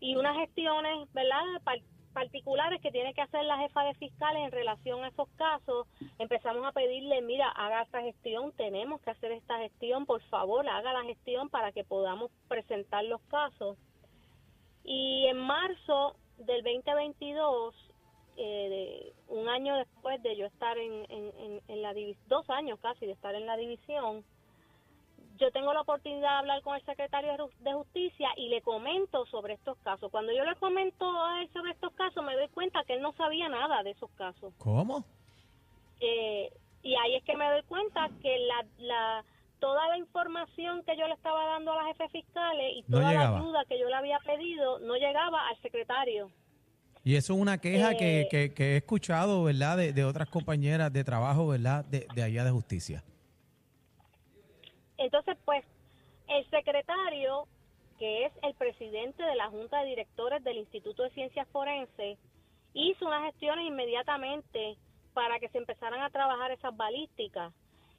y 0.00 0.16
unas 0.16 0.36
gestiones, 0.36 1.10
¿verdad? 1.12 1.44
Par- 1.62 1.78
particulares 2.12 2.80
que 2.82 2.90
tiene 2.90 3.14
que 3.14 3.20
hacer 3.22 3.44
la 3.44 3.58
jefa 3.58 3.84
de 3.84 3.94
fiscales 3.94 4.42
en 4.42 4.50
relación 4.50 5.04
a 5.04 5.08
esos 5.08 5.28
casos. 5.36 5.86
Empezamos 6.18 6.66
a 6.66 6.72
pedirle, 6.72 7.22
mira, 7.22 7.48
haga 7.50 7.82
esta 7.82 8.02
gestión, 8.02 8.50
tenemos 8.56 9.00
que 9.02 9.10
hacer 9.10 9.30
esta 9.30 9.58
gestión, 9.58 10.04
por 10.06 10.20
favor, 10.22 10.68
haga 10.68 10.92
la 10.92 11.04
gestión 11.04 11.48
para 11.48 11.70
que 11.70 11.84
podamos 11.84 12.32
presentar 12.48 13.04
los 13.04 13.20
casos. 13.28 13.78
Y 14.82 15.26
en 15.26 15.36
marzo 15.36 16.16
del 16.38 16.64
2022, 16.64 17.74
eh, 18.36 18.68
de- 18.68 19.12
un 19.28 19.48
año 19.48 19.76
después 19.76 20.22
de 20.22 20.36
yo 20.36 20.46
estar 20.46 20.76
en, 20.78 20.92
en, 21.10 21.32
en- 21.38 21.60
en 21.68 21.82
la 21.82 21.92
división, 21.94 22.24
dos 22.28 22.48
años 22.50 22.78
casi 22.80 23.06
de 23.06 23.12
estar 23.12 23.34
en 23.34 23.46
la 23.46 23.56
división, 23.56 24.24
yo 25.38 25.50
tengo 25.52 25.72
la 25.72 25.80
oportunidad 25.82 26.20
de 26.32 26.36
hablar 26.38 26.62
con 26.62 26.74
el 26.76 26.84
secretario 26.84 27.32
de 27.32 27.38
Ju- 27.38 27.52
de 27.60 27.72
Justicia 27.72 28.28
y 28.36 28.48
le 28.48 28.60
comento 28.60 29.24
sobre 29.26 29.54
estos 29.54 29.78
casos. 29.78 30.10
Cuando 30.10 30.32
yo 30.32 30.44
le 30.44 30.54
comento 30.56 31.04
a 31.24 31.40
él 31.42 31.50
sobre 31.52 31.72
estos 31.72 31.92
casos, 31.94 32.22
me 32.24 32.34
doy 32.36 32.48
cuenta 32.48 32.84
que 32.84 32.94
él 32.94 33.00
no 33.02 33.12
sabía 33.14 33.48
nada 33.48 33.82
de 33.82 33.90
esos 33.92 34.10
casos. 34.12 34.52
¿Cómo? 34.58 35.04
Eh, 36.00 36.50
y 36.82 36.94
ahí 36.96 37.14
es 37.16 37.24
que 37.24 37.36
me 37.36 37.50
doy 37.50 37.62
cuenta 37.62 38.08
que 38.22 38.38
la, 38.38 38.66
la 38.78 39.24
toda 39.60 39.86
la 39.88 39.98
información 39.98 40.82
que 40.84 40.96
yo 40.96 41.06
le 41.06 41.14
estaba 41.14 41.44
dando 41.46 41.72
a 41.72 41.76
las 41.76 41.86
jefes 41.88 42.10
fiscales 42.12 42.72
y 42.76 42.82
No 42.88 42.98
toda 42.98 43.02
la 43.04 43.10
llegaba. 43.10 43.38
ayuda 43.38 43.64
que 43.66 43.78
yo 43.78 43.88
le 43.88 43.94
había 43.94 44.18
pedido 44.20 44.78
no 44.80 44.96
llegaba 44.96 45.46
al 45.48 45.56
secretario. 45.60 46.30
Y 47.02 47.16
eso 47.16 47.34
es 47.34 47.40
una 47.40 47.58
queja 47.58 47.96
que, 47.96 48.22
Eh, 48.22 48.28
que- 48.30 48.52
que 48.52 48.74
he 48.74 48.76
escuchado, 48.76 49.42
¿verdad? 49.44 49.76
De, 49.78 49.92
de 49.92 50.04
otras 50.04 50.28
compañeras 50.28 50.92
de 50.92 51.02
trabajo, 51.02 51.48
¿verdad? 51.48 51.84
De, 51.86 52.06
de 52.14 52.22
allá 52.22 52.44
de 52.44 52.50
justicia. 52.50 53.02
Entonces, 54.98 55.36
pues, 55.44 55.64
el 56.28 56.48
secretario, 56.50 57.46
que 57.98 58.26
es 58.26 58.32
el 58.42 58.54
presidente 58.54 59.22
de 59.22 59.34
la 59.34 59.48
Junta 59.48 59.80
de 59.80 59.88
Directores 59.88 60.44
del 60.44 60.58
Instituto 60.58 61.02
de 61.02 61.10
Ciencias 61.10 61.48
Forenses, 61.48 62.18
hizo 62.74 63.06
unas 63.06 63.24
gestiones 63.32 63.66
inmediatamente 63.66 64.76
para 65.14 65.38
que 65.40 65.48
se 65.48 65.58
empezaran 65.58 66.02
a 66.02 66.10
trabajar 66.10 66.50
esas 66.52 66.76
balísticas. 66.76 67.52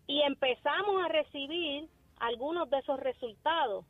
Y 0.08 0.22
empezamos 0.22 1.04
a 1.04 1.08
recibir 1.08 1.88
algunos 2.20 2.70
de 2.70 2.78
esos 2.80 3.00
resultados. 3.00 3.84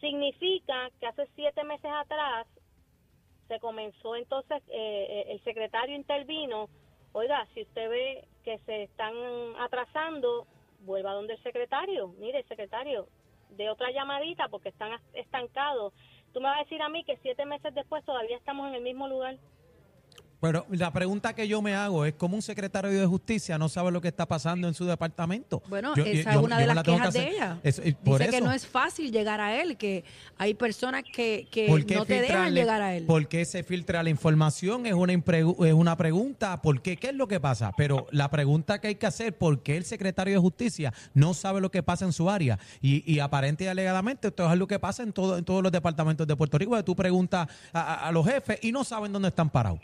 Significa 0.00 0.90
que 1.00 1.06
hace 1.06 1.26
siete 1.34 1.64
meses 1.64 1.90
atrás 1.90 2.46
se 3.48 3.60
comenzó 3.60 4.16
entonces, 4.16 4.62
eh, 4.68 5.06
eh, 5.08 5.24
el 5.28 5.42
secretario 5.44 5.96
intervino, 5.96 6.68
oiga, 7.12 7.46
si 7.54 7.62
usted 7.62 7.88
ve 7.88 8.24
que 8.44 8.58
se 8.60 8.84
están 8.84 9.14
atrasando, 9.58 10.46
vuelva 10.80 11.12
donde 11.12 11.34
el 11.34 11.42
secretario, 11.42 12.08
mire, 12.18 12.42
secretario, 12.44 13.08
de 13.50 13.70
otra 13.70 13.90
llamadita 13.90 14.48
porque 14.48 14.68
están 14.68 14.92
estancados. 15.14 15.92
Tú 16.32 16.40
me 16.40 16.48
vas 16.48 16.58
a 16.58 16.64
decir 16.64 16.82
a 16.82 16.88
mí 16.88 17.04
que 17.04 17.16
siete 17.18 17.44
meses 17.46 17.74
después 17.74 18.04
todavía 18.04 18.36
estamos 18.36 18.68
en 18.68 18.74
el 18.74 18.82
mismo 18.82 19.08
lugar. 19.08 19.36
Pero 20.38 20.66
la 20.70 20.92
pregunta 20.92 21.34
que 21.34 21.48
yo 21.48 21.62
me 21.62 21.74
hago 21.74 22.04
es 22.04 22.12
cómo 22.14 22.36
un 22.36 22.42
secretario 22.42 22.90
de 22.90 23.06
justicia 23.06 23.56
no 23.56 23.68
sabe 23.70 23.90
lo 23.90 24.00
que 24.02 24.08
está 24.08 24.26
pasando 24.26 24.68
en 24.68 24.74
su 24.74 24.84
departamento. 24.84 25.62
Bueno, 25.68 25.94
Yo- 25.96 26.04
esa 26.04 26.34
yo- 26.34 26.40
es 26.40 26.44
una 26.44 26.56
yo 26.56 26.60
de 26.60 26.66
las 26.66 26.76
la 26.76 26.82
que 26.82 26.90
quejas 26.92 27.14
de 27.14 27.28
ella. 27.30 27.58
Y 27.64 27.92
por 27.92 28.18
Dice 28.18 28.30
que 28.30 28.36
eso. 28.36 28.44
no 28.46 28.52
es 28.52 28.66
fácil 28.66 29.10
llegar 29.10 29.40
a 29.40 29.60
él, 29.62 29.76
que 29.78 30.04
hay 30.36 30.52
personas 30.54 31.04
que, 31.10 31.48
que 31.50 31.66
¿Por 31.66 31.86
qué 31.86 31.94
no 31.94 32.04
te 32.04 32.20
dejan 32.20 32.54
llegar 32.54 32.82
a 32.82 32.94
él. 32.94 33.06
¿Por 33.06 33.26
qué 33.28 33.44
se 33.46 33.62
filtra 33.62 34.02
la 34.02 34.10
información? 34.10 34.84
Es 34.86 34.92
una, 34.92 35.14
es 35.14 35.72
una 35.74 35.96
pregunta. 35.96 36.60
¿Por 36.60 36.82
qué? 36.82 36.96
¿Qué 36.98 37.08
es 37.08 37.14
lo 37.14 37.26
que 37.28 37.40
pasa? 37.40 37.72
Pero 37.76 38.06
la 38.10 38.30
pregunta 38.30 38.78
que 38.78 38.88
hay 38.88 38.94
que 38.96 39.06
hacer, 39.06 39.36
¿por 39.36 39.62
qué 39.62 39.76
el 39.78 39.84
secretario 39.86 40.34
de 40.34 40.40
Justicia 40.40 40.92
no 41.14 41.32
sabe 41.32 41.60
lo 41.62 41.70
que 41.70 41.82
pasa 41.82 42.04
en 42.04 42.12
su 42.12 42.28
área? 42.28 42.58
Y, 42.82 43.10
y 43.10 43.20
aparente 43.20 43.64
y 43.64 43.68
alegadamente 43.68 44.28
esto 44.28 44.52
es 44.52 44.58
lo 44.58 44.66
que 44.66 44.78
pasa 44.78 45.02
en, 45.02 45.12
todo, 45.14 45.38
en 45.38 45.44
todos 45.44 45.62
los 45.62 45.72
departamentos 45.72 46.26
de 46.26 46.36
Puerto 46.36 46.58
Rico. 46.58 46.76
que 46.76 46.82
Tú 46.82 46.94
preguntas 46.94 47.48
a, 47.72 47.80
a- 47.80 48.08
a 48.08 48.12
los 48.12 48.26
jefes 48.26 48.58
y 48.62 48.70
no 48.70 48.84
saben 48.84 49.12
dónde 49.12 49.28
están 49.28 49.48
parados. 49.48 49.80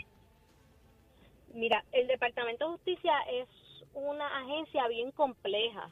Mira, 1.53 1.85
el 1.93 2.07
Departamento 2.07 2.65
de 2.67 2.73
Justicia 2.77 3.13
es 3.31 3.49
una 3.95 4.27
agencia 4.43 4.89
bien 4.89 5.11
compleja, 5.13 5.91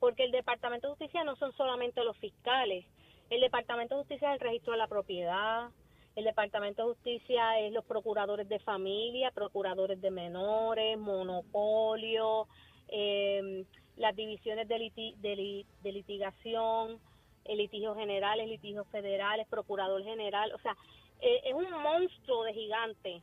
porque 0.00 0.24
el 0.24 0.32
Departamento 0.32 0.88
de 0.88 0.94
Justicia 0.94 1.22
no 1.24 1.36
son 1.36 1.52
solamente 1.56 2.02
los 2.04 2.16
fiscales, 2.18 2.84
el 3.30 3.40
Departamento 3.40 3.94
de 3.94 4.00
Justicia 4.02 4.30
es 4.34 4.40
el 4.40 4.46
registro 4.48 4.72
de 4.72 4.78
la 4.78 4.88
propiedad, 4.88 5.70
el 6.16 6.24
Departamento 6.24 6.82
de 6.88 6.94
Justicia 6.94 7.60
es 7.60 7.72
los 7.72 7.84
procuradores 7.84 8.48
de 8.48 8.58
familia, 8.58 9.30
procuradores 9.30 10.00
de 10.00 10.10
menores, 10.10 10.98
monopolio, 10.98 12.48
eh, 12.88 13.64
las 13.96 14.16
divisiones 14.16 14.66
de, 14.66 14.76
liti- 14.76 15.14
de 15.18 15.36
li- 15.36 15.66
de 15.82 15.92
litigación, 15.92 16.98
litigios 17.46 17.96
generales, 17.96 18.48
litigios 18.48 18.86
federales, 18.88 19.46
procurador 19.48 20.02
general, 20.02 20.52
o 20.52 20.58
sea, 20.58 20.76
eh, 21.20 21.40
es 21.44 21.54
un 21.54 21.70
monstruo 21.80 22.42
de 22.44 22.54
gigante 22.54 23.22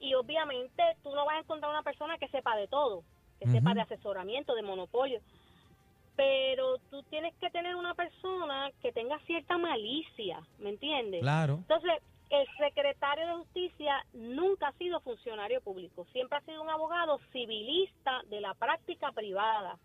y 0.00 0.14
obviamente 0.14 0.82
tú 1.02 1.14
no 1.14 1.24
vas 1.26 1.36
a 1.36 1.40
encontrar 1.40 1.70
una 1.70 1.82
persona 1.82 2.18
que 2.18 2.28
sepa 2.28 2.56
de 2.56 2.66
todo, 2.66 3.04
que 3.38 3.46
sepa 3.46 3.74
de 3.74 3.82
asesoramiento, 3.82 4.54
de 4.54 4.62
monopolio, 4.62 5.20
pero 6.16 6.78
tú 6.90 7.02
tienes 7.04 7.34
que 7.36 7.50
tener 7.50 7.76
una 7.76 7.94
persona 7.94 8.70
que 8.82 8.92
tenga 8.92 9.18
cierta 9.20 9.56
malicia, 9.56 10.40
¿me 10.58 10.70
entiendes? 10.70 11.20
Claro. 11.20 11.54
Entonces, 11.54 11.92
el 12.30 12.46
secretario 12.58 13.26
de 13.26 13.34
Justicia 13.34 14.04
nunca 14.12 14.68
ha 14.68 14.72
sido 14.72 15.00
funcionario 15.00 15.60
público, 15.60 16.06
siempre 16.12 16.38
ha 16.38 16.42
sido 16.42 16.62
un 16.62 16.70
abogado 16.70 17.18
civilista 17.32 18.22
de 18.26 18.40
la 18.40 18.54
práctica 18.54 19.12
privada. 19.12 19.78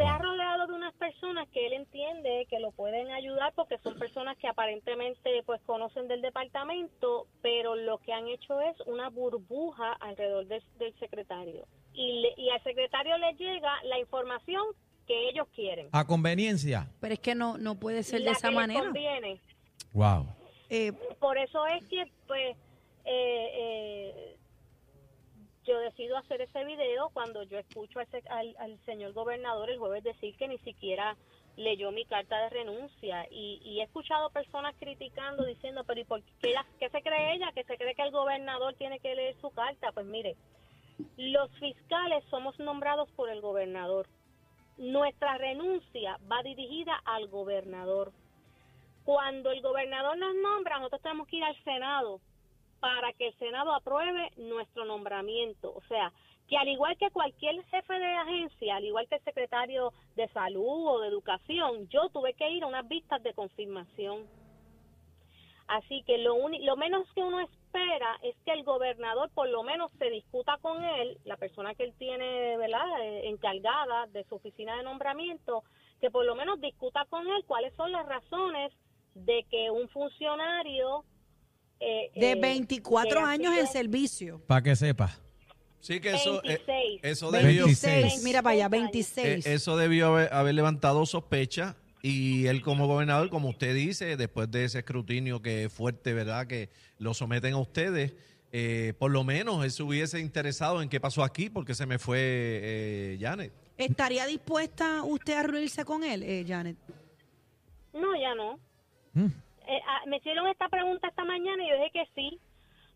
Se 0.00 0.06
ha 0.06 0.16
rodeado 0.18 0.66
de 0.66 0.72
unas 0.72 0.94
personas 0.94 1.46
que 1.50 1.66
él 1.66 1.74
entiende 1.74 2.46
que 2.48 2.58
lo 2.58 2.70
pueden 2.72 3.10
ayudar 3.10 3.52
porque 3.54 3.76
son 3.78 3.98
personas 3.98 4.36
que 4.38 4.48
aparentemente 4.48 5.42
pues 5.44 5.60
conocen 5.66 6.08
del 6.08 6.22
departamento, 6.22 7.26
pero 7.42 7.74
lo 7.76 7.98
que 7.98 8.12
han 8.14 8.26
hecho 8.28 8.60
es 8.62 8.80
una 8.86 9.10
burbuja 9.10 9.92
alrededor 10.00 10.46
del, 10.46 10.62
del 10.78 10.98
secretario. 10.98 11.66
Y, 11.92 12.22
le- 12.22 12.34
y 12.38 12.48
al 12.48 12.62
secretario 12.62 13.18
le 13.18 13.34
llega 13.34 13.72
la 13.84 13.98
información 13.98 14.62
que 15.06 15.28
ellos 15.28 15.46
quieren. 15.54 15.88
A 15.92 16.06
conveniencia. 16.06 16.88
Pero 17.00 17.12
es 17.14 17.20
que 17.20 17.34
no, 17.34 17.58
no 17.58 17.78
puede 17.78 18.02
ser 18.02 18.22
de 18.22 18.30
esa 18.30 18.48
que 18.48 18.54
les 18.54 18.56
manera. 18.56 18.80
conviene. 18.80 19.40
Wow. 19.92 20.26
Eh, 20.70 20.92
por 21.18 21.36
eso 21.36 21.66
es 21.66 21.84
que 21.88 22.04
pues 22.26 22.56
eh, 23.04 23.50
eh, 23.54 24.36
yo 25.64 25.78
decido 25.78 26.16
hacer 26.16 26.40
ese 26.40 26.64
video 26.64 27.10
cuando 27.10 27.42
yo 27.42 27.58
escucho 27.58 27.98
al, 27.98 28.56
al, 28.58 28.78
señor 28.84 29.12
gobernador 29.12 29.70
el 29.70 29.78
jueves 29.78 30.02
decir 30.02 30.36
que 30.36 30.48
ni 30.48 30.58
siquiera 30.58 31.16
leyó 31.56 31.92
mi 31.92 32.04
carta 32.06 32.38
de 32.42 32.50
renuncia. 32.50 33.26
Y, 33.30 33.78
he 33.80 33.82
escuchado 33.82 34.30
personas 34.30 34.74
criticando 34.78 35.44
diciendo 35.44 35.84
pero 35.84 36.00
¿y 36.00 36.04
por 36.04 36.22
qué, 36.22 36.50
ella- 36.50 36.66
se 36.78 37.02
cree 37.02 37.34
ella? 37.34 37.52
que 37.52 37.64
se 37.64 37.76
cree 37.76 37.94
que 37.94 38.02
el 38.02 38.10
gobernador 38.10 38.74
tiene 38.74 39.00
que 39.00 39.14
leer 39.14 39.36
su 39.40 39.50
carta 39.50 39.92
pues 39.92 40.06
mire 40.06 40.36
los 41.16 41.50
fiscales 41.58 42.24
somos 42.30 42.58
nombrados 42.58 43.10
por 43.12 43.30
el 43.30 43.40
gobernador. 43.40 44.06
Nuestra 44.76 45.36
renuncia 45.38 46.18
va 46.30 46.42
dirigida 46.42 47.00
al 47.04 47.28
gobernador. 47.28 48.12
Cuando 49.04 49.50
el 49.50 49.62
gobernador 49.62 50.16
nos 50.18 50.34
nombra, 50.36 50.76
nosotros 50.78 51.02
tenemos 51.02 51.26
que 51.28 51.36
ir 51.36 51.44
al 51.44 51.56
Senado 51.64 52.20
para 52.80 53.12
que 53.12 53.28
el 53.28 53.34
Senado 53.38 53.72
apruebe 53.74 54.30
nuestro 54.36 54.84
nombramiento. 54.84 55.72
O 55.74 55.82
sea, 55.82 56.12
que 56.48 56.56
al 56.56 56.68
igual 56.68 56.96
que 56.98 57.10
cualquier 57.10 57.62
jefe 57.66 57.94
de 57.94 58.16
agencia, 58.16 58.76
al 58.76 58.84
igual 58.84 59.06
que 59.08 59.14
el 59.16 59.24
secretario 59.24 59.92
de 60.16 60.26
salud 60.28 60.86
o 60.88 61.00
de 61.00 61.08
educación, 61.08 61.88
yo 61.88 62.08
tuve 62.08 62.34
que 62.34 62.50
ir 62.50 62.64
a 62.64 62.66
unas 62.66 62.88
vistas 62.88 63.22
de 63.22 63.34
confirmación. 63.34 64.26
Así 65.68 66.02
que 66.02 66.18
lo, 66.18 66.36
menos 66.76 67.06
que 67.14 67.22
uno 67.22 67.38
espera 67.38 68.18
es 68.22 68.34
que 68.44 68.52
el 68.52 68.64
gobernador 68.64 69.30
por 69.32 69.48
lo 69.48 69.62
menos 69.62 69.92
se 70.00 70.10
discuta 70.10 70.58
con 70.60 70.82
él, 70.82 71.18
la 71.24 71.36
persona 71.36 71.76
que 71.76 71.84
él 71.84 71.94
tiene, 71.96 72.56
¿verdad?, 72.56 73.02
eh, 73.02 73.28
encargada 73.28 74.08
de 74.08 74.24
su 74.24 74.34
oficina 74.34 74.76
de 74.76 74.82
nombramiento, 74.82 75.62
que 76.00 76.10
por 76.10 76.24
lo 76.24 76.34
menos 76.34 76.60
discuta 76.60 77.04
con 77.04 77.28
él 77.28 77.44
cuáles 77.46 77.72
son 77.76 77.92
las 77.92 78.04
razones 78.04 78.72
de 79.14 79.44
que 79.48 79.70
un 79.70 79.88
funcionario 79.90 81.04
eh, 81.80 82.10
de 82.14 82.32
eh, 82.32 82.40
24 82.40 83.10
que 83.10 83.18
ha 83.18 83.28
años 83.28 83.58
en 83.58 83.66
servicio. 83.66 84.40
Para 84.46 84.62
que 84.62 84.76
sepa. 84.76 85.18
Sí, 85.80 85.98
que 85.98 86.10
eso, 86.10 86.42
eh, 86.44 86.60
26. 86.66 87.00
eso 87.02 87.30
debió, 87.30 87.64
26. 87.64 88.22
Mira 88.22 88.42
para 88.42 88.52
allá, 88.52 88.66
eh, 88.66 88.68
26. 88.68 89.46
eso 89.46 89.76
debió 89.76 90.08
haber, 90.08 90.32
haber 90.32 90.54
levantado 90.54 91.06
sospecha 91.06 91.76
y 92.02 92.46
él 92.46 92.62
como 92.62 92.86
gobernador, 92.86 93.30
como 93.30 93.48
usted 93.48 93.74
dice, 93.74 94.16
después 94.16 94.50
de 94.50 94.64
ese 94.64 94.78
escrutinio 94.78 95.42
que 95.42 95.64
es 95.64 95.72
fuerte, 95.72 96.12
¿verdad? 96.14 96.46
Que 96.46 96.70
lo 96.98 97.14
someten 97.14 97.54
a 97.54 97.58
ustedes, 97.58 98.12
eh, 98.52 98.94
por 98.98 99.10
lo 99.10 99.22
menos 99.22 99.64
él 99.64 99.70
se 99.70 99.82
hubiese 99.82 100.18
interesado 100.18 100.82
en 100.82 100.88
qué 100.88 100.98
pasó 100.98 101.22
aquí 101.22 101.50
porque 101.50 101.74
se 101.74 101.86
me 101.86 101.98
fue 101.98 102.18
eh, 102.20 103.18
Janet. 103.20 103.52
¿Estaría 103.76 104.26
dispuesta 104.26 105.02
usted 105.04 105.34
a 105.34 105.42
reunirse 105.42 105.84
con 105.84 106.02
él, 106.02 106.22
eh, 106.22 106.44
Janet? 106.46 106.76
No, 107.92 108.14
ya 108.20 108.34
no. 108.34 108.58
Mm. 109.14 109.32
Eh, 109.70 109.80
ah, 109.86 110.02
me 110.06 110.16
hicieron 110.16 110.48
esta 110.48 110.68
pregunta 110.68 111.06
esta 111.06 111.24
mañana 111.24 111.62
y 111.62 111.68
yo 111.68 111.76
dije 111.76 111.92
que 111.92 112.06
sí, 112.16 112.40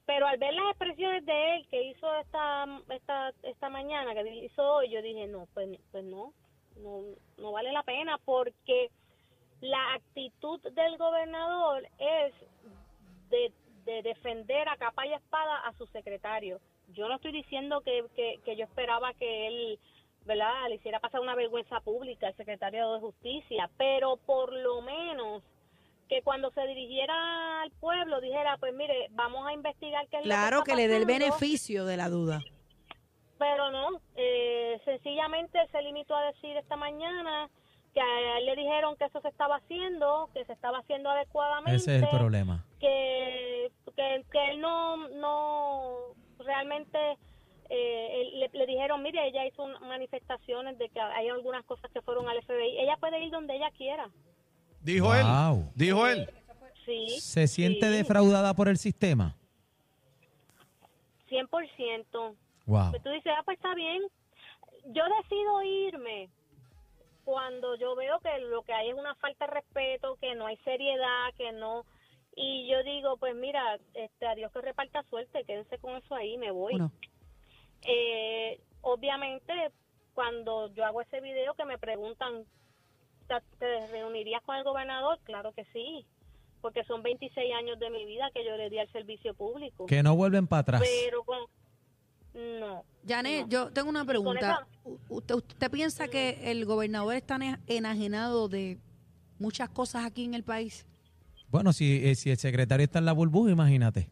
pero 0.06 0.26
al 0.26 0.38
ver 0.38 0.54
las 0.54 0.70
expresiones 0.70 1.24
de 1.24 1.54
él 1.54 1.68
que 1.68 1.84
hizo 1.84 2.12
esta 2.16 2.66
esta 2.90 3.32
esta 3.44 3.68
mañana, 3.68 4.12
que 4.12 4.44
hizo 4.44 4.60
hoy, 4.60 4.90
yo 4.90 5.00
dije, 5.00 5.28
no, 5.28 5.46
pues, 5.54 5.68
pues 5.92 6.02
no. 6.02 6.32
no, 6.82 7.02
no 7.38 7.52
vale 7.52 7.70
la 7.70 7.84
pena 7.84 8.18
porque 8.24 8.90
la 9.60 9.94
actitud 9.94 10.60
del 10.72 10.98
gobernador 10.98 11.86
es 11.98 12.34
de, 13.30 13.52
de 13.84 14.02
defender 14.02 14.68
a 14.68 14.76
capa 14.76 15.06
y 15.06 15.12
espada 15.12 15.60
a 15.60 15.72
su 15.74 15.86
secretario. 15.86 16.60
Yo 16.88 17.08
no 17.08 17.14
estoy 17.14 17.30
diciendo 17.30 17.82
que, 17.82 18.04
que, 18.16 18.40
que 18.44 18.56
yo 18.56 18.64
esperaba 18.64 19.14
que 19.14 19.46
él, 19.46 19.78
¿verdad?, 20.26 20.68
le 20.68 20.74
hiciera 20.74 20.98
pasar 20.98 21.20
una 21.20 21.36
vergüenza 21.36 21.78
pública 21.82 22.26
al 22.26 22.34
secretario 22.34 22.94
de 22.94 23.00
Justicia, 23.00 23.70
pero 23.78 24.16
por 24.16 24.52
lo 24.52 24.82
menos 24.82 25.44
que 26.08 26.22
cuando 26.22 26.50
se 26.52 26.66
dirigiera 26.66 27.62
al 27.62 27.70
pueblo 27.72 28.20
dijera, 28.20 28.56
pues 28.58 28.74
mire, 28.74 29.08
vamos 29.10 29.46
a 29.46 29.52
investigar 29.52 30.06
qué 30.08 30.18
es 30.18 30.22
Claro 30.24 30.58
lo 30.58 30.62
que, 30.64 30.72
que 30.72 30.72
está 30.72 30.82
le 30.82 30.88
dé 30.88 30.96
el 30.98 31.06
beneficio 31.06 31.84
de 31.86 31.96
la 31.96 32.08
duda. 32.08 32.40
Pero 33.38 33.70
no, 33.70 34.00
eh, 34.16 34.80
sencillamente 34.84 35.58
se 35.72 35.82
limitó 35.82 36.14
a 36.14 36.26
decir 36.26 36.56
esta 36.56 36.76
mañana 36.76 37.48
que 37.92 38.00
a 38.00 38.38
él 38.38 38.46
le 38.46 38.56
dijeron 38.56 38.96
que 38.96 39.04
eso 39.04 39.20
se 39.20 39.28
estaba 39.28 39.56
haciendo, 39.56 40.28
que 40.34 40.44
se 40.44 40.52
estaba 40.52 40.78
haciendo 40.78 41.10
adecuadamente 41.10 41.76
Ese 41.76 41.96
es 41.96 42.02
el 42.02 42.08
problema. 42.10 42.64
que, 42.80 43.70
que, 43.96 44.24
que 44.30 44.50
él 44.50 44.60
no, 44.60 45.08
no 45.10 45.96
realmente 46.38 46.98
eh, 47.70 48.20
él- 48.20 48.40
le, 48.40 48.50
le 48.52 48.66
dijeron, 48.66 49.02
mire, 49.02 49.26
ella 49.26 49.46
hizo 49.46 49.62
un- 49.62 49.78
manifestaciones 49.88 50.76
de 50.78 50.88
que 50.90 51.00
hay 51.00 51.28
algunas 51.28 51.64
cosas 51.64 51.90
que 51.92 52.02
fueron 52.02 52.28
al 52.28 52.42
FBI. 52.42 52.78
Ella 52.78 52.96
puede 52.98 53.20
ir 53.24 53.30
donde 53.30 53.56
ella 53.56 53.70
quiera. 53.76 54.08
Dijo 54.84 55.06
Wow. 55.06 55.14
él. 55.56 55.72
Dijo 55.74 56.06
él. 56.06 56.30
Sí. 56.84 57.08
¿Se 57.20 57.46
siente 57.48 57.86
sí, 57.86 57.92
defraudada 57.96 58.54
por 58.54 58.68
el 58.68 58.76
sistema? 58.76 59.34
100%. 61.30 62.36
Wow. 62.66 62.90
Pues 62.90 63.02
tú 63.02 63.10
dices, 63.10 63.32
ah, 63.36 63.42
pues 63.44 63.56
está 63.56 63.74
bien. 63.74 64.02
Yo 64.86 65.02
decido 65.22 65.62
irme 65.62 66.28
cuando 67.24 67.74
yo 67.76 67.96
veo 67.96 68.18
que 68.20 68.38
lo 68.40 68.62
que 68.62 68.72
hay 68.74 68.90
es 68.90 68.94
una 68.94 69.14
falta 69.16 69.46
de 69.46 69.52
respeto, 69.54 70.16
que 70.20 70.34
no 70.34 70.46
hay 70.46 70.56
seriedad, 70.58 71.32
que 71.36 71.52
no... 71.52 71.84
Y 72.36 72.68
yo 72.68 72.82
digo, 72.82 73.16
pues 73.16 73.34
mira, 73.34 73.78
este, 73.94 74.26
a 74.26 74.34
Dios 74.34 74.52
que 74.52 74.60
reparta 74.60 75.02
suerte, 75.04 75.44
quédense 75.44 75.78
con 75.78 75.96
eso 75.96 76.14
ahí, 76.14 76.36
me 76.36 76.50
voy. 76.50 76.72
Bueno, 76.72 76.92
Eh, 77.86 78.60
obviamente, 78.80 79.52
cuando 80.14 80.72
yo 80.74 80.84
hago 80.84 81.00
ese 81.02 81.20
video 81.20 81.54
que 81.54 81.64
me 81.64 81.78
preguntan, 81.78 82.44
¿te, 83.26 83.86
reunirías 83.88 84.42
con 84.42 84.56
el 84.56 84.64
gobernador? 84.64 85.18
Claro 85.24 85.52
que 85.52 85.64
sí, 85.72 86.06
porque 86.60 86.84
son 86.84 87.02
26 87.02 87.54
años 87.54 87.78
de 87.78 87.90
mi 87.90 88.04
vida 88.04 88.30
que 88.34 88.44
yo 88.44 88.56
le 88.56 88.70
di 88.70 88.78
al 88.78 88.90
servicio 88.92 89.34
público. 89.34 89.86
Que 89.86 90.02
no 90.02 90.16
vuelven 90.16 90.46
para 90.46 90.60
atrás. 90.60 90.82
Pero 90.82 91.22
con... 91.24 91.38
No. 92.34 92.84
Janet, 93.06 93.42
no. 93.42 93.48
yo 93.48 93.72
tengo 93.72 93.88
una 93.88 94.04
pregunta. 94.04 94.66
¿Usted, 95.08 95.34
usted 95.36 95.70
piensa 95.70 96.08
que 96.08 96.50
el 96.50 96.64
gobernador 96.64 97.14
está 97.14 97.38
enajenado 97.66 98.48
de 98.48 98.78
muchas 99.38 99.68
cosas 99.68 100.04
aquí 100.04 100.24
en 100.24 100.34
el 100.34 100.42
país? 100.42 100.86
Bueno, 101.48 101.72
si, 101.72 102.08
eh, 102.08 102.14
si 102.16 102.30
el 102.30 102.36
secretario 102.36 102.84
está 102.84 102.98
en 102.98 103.04
la 103.04 103.12
burbuja, 103.12 103.50
imagínate. 103.50 104.08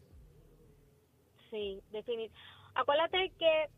Sí, 1.51 1.81
definitivamente. 1.91 2.33
Acuérdate 2.75 3.31
que 3.37 3.69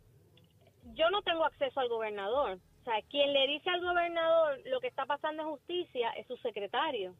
yo 0.93 1.09
no 1.09 1.21
tengo 1.23 1.43
acceso 1.45 1.79
al 1.79 1.89
gobernador. 1.89 2.59
O 2.85 2.91
sea, 2.91 3.01
quien 3.09 3.33
le 3.33 3.47
dice 3.47 3.67
al 3.71 3.81
gobernador 3.81 4.59
lo 4.65 4.79
que 4.79 4.87
está 4.87 5.07
pasando 5.07 5.41
en 5.41 5.49
justicia 5.49 6.11
es 6.11 6.27
su 6.27 6.37
secretario. 6.37 7.15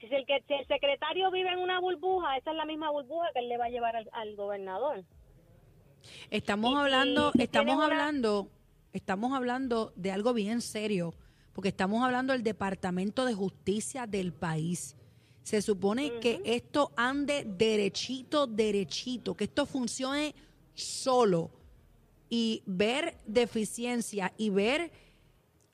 Si 0.00 0.06
el, 0.12 0.26
que, 0.26 0.42
si 0.48 0.54
el 0.54 0.66
secretario 0.66 1.30
vive 1.30 1.50
en 1.52 1.60
una 1.60 1.78
burbuja, 1.78 2.36
esa 2.36 2.50
es 2.50 2.56
la 2.56 2.64
misma 2.64 2.90
burbuja 2.90 3.28
que 3.32 3.38
él 3.38 3.48
le 3.48 3.56
va 3.56 3.66
a 3.66 3.68
llevar 3.70 3.94
al, 3.94 4.08
al 4.12 4.34
gobernador. 4.34 5.04
Estamos 6.30 6.72
Y- 6.72 6.76
hablando, 6.76 7.30
y 7.34 7.42
estamos 7.42 7.66
tiene 7.66 7.76
una- 7.76 7.84
hablando, 7.86 8.48
estamos 8.92 9.32
hablando 9.32 9.92
de 9.94 10.10
algo 10.10 10.34
bien 10.34 10.60
serio, 10.60 11.14
porque 11.52 11.68
estamos 11.68 12.02
hablando 12.02 12.32
del 12.32 12.42
Departamento 12.42 13.24
de 13.24 13.34
Justicia 13.34 14.06
del 14.08 14.32
país. 14.32 14.96
Se 15.42 15.62
supone 15.62 16.18
que 16.18 16.40
esto 16.44 16.90
ande 16.96 17.44
derechito, 17.46 18.46
derechito, 18.48 19.36
que 19.36 19.44
esto 19.44 19.64
funcione 19.64 20.34
solo 20.74 21.50
y 22.28 22.62
ver 22.66 23.14
deficiencia 23.26 24.32
y 24.36 24.50
ver 24.50 24.90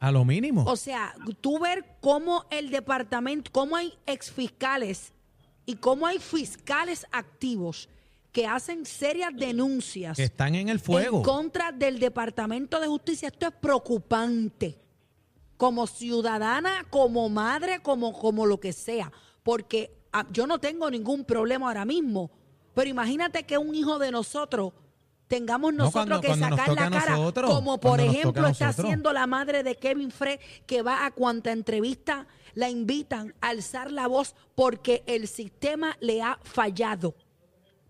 A 0.01 0.11
lo 0.11 0.25
mínimo. 0.25 0.65
o 0.65 0.77
sea, 0.77 1.15
tú 1.41 1.59
ver 1.59 1.85
cómo 2.01 2.47
el 2.51 2.71
departamento, 2.71 3.53
cómo 3.53 3.77
hay 3.77 3.93
exfiscales 4.07 5.13
y 5.67 5.77
cómo 5.77 6.07
hay 6.07 6.19
fiscales 6.19 7.07
activos 7.13 7.89
que 8.33 8.47
hacen 8.47 8.87
serias 8.87 9.33
denuncias 9.35 10.17
que 10.17 10.25
están 10.25 10.55
en 10.55 10.69
el 10.69 10.81
fuego. 10.81 11.19
en 11.19 11.23
contra 11.23 11.73
del 11.73 11.99
Departamento 11.99 12.81
de 12.81 12.87
Justicia. 12.87 13.29
Esto 13.29 13.47
es 13.47 13.53
preocupante. 13.53 14.79
Como 15.57 15.87
ciudadana, 15.87 16.87
como 16.89 17.29
madre, 17.29 17.81
como, 17.83 18.19
como 18.19 18.47
lo 18.47 18.59
que 18.59 18.73
sea. 18.73 19.13
Porque 19.43 19.93
ah, 20.13 20.27
yo 20.33 20.47
no 20.47 20.59
tengo 20.59 20.91
ningún 20.91 21.25
problema 21.25 21.67
ahora 21.67 21.85
mismo. 21.85 22.31
Pero 22.73 22.89
imagínate 22.89 23.43
que 23.43 23.59
un 23.59 23.75
hijo 23.75 23.99
de 23.99 24.11
nosotros 24.11 24.73
tengamos 25.31 25.73
No, 25.73 25.85
nosotros 25.85 26.07
cuando- 26.07 26.21
que 26.21 26.27
cuando 26.27 26.57
sacar 26.57 26.75
la 26.75 26.87
a 26.87 26.91
cara. 26.91 27.17
nosotros, 27.17 27.51
como 27.51 27.79
por 27.79 28.01
ejemplo 28.01 28.47
a 28.47 28.51
está 28.51 28.69
haciendo 28.71 29.13
la 29.13 29.29
madre 29.29 29.63
de 29.63 29.77
Kevin 29.77 30.11
Frey, 30.11 30.41
que 30.67 30.83
va 30.83 31.07
a 31.07 31.13
cuanta 31.13 31.53
entrevista 31.53 32.27
la 32.55 32.69
invitan 32.69 33.33
a 33.41 33.51
alzar 33.51 33.93
la 33.93 34.09
voz 34.09 34.35
porque 34.57 35.05
el 35.07 35.29
sistema 35.29 35.97
le 36.01 36.21
ha 36.21 36.37
fallado. 36.43 37.15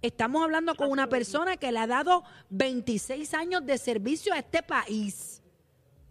Estamos 0.03 0.45
hablando 0.45 0.75
con 0.75 0.91
una 0.91 1.09
persona 1.09 1.57
que 1.57 1.73
le 1.73 1.79
ha 1.79 1.87
dado 1.87 2.25
26 2.51 3.33
años 3.33 3.65
de 3.65 3.79
servicio 3.79 4.35
a 4.35 4.39
este 4.39 4.63
país. 4.63 5.43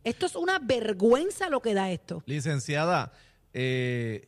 Esto 0.04 0.26
es 0.26 0.36
una 0.36 0.58
vergüenza 0.58 1.48
lo 1.50 1.62
que 1.62 1.76
da 1.76 1.92
esto. 1.92 2.24
Licenciada, 2.26 3.12
eh, 3.54 4.28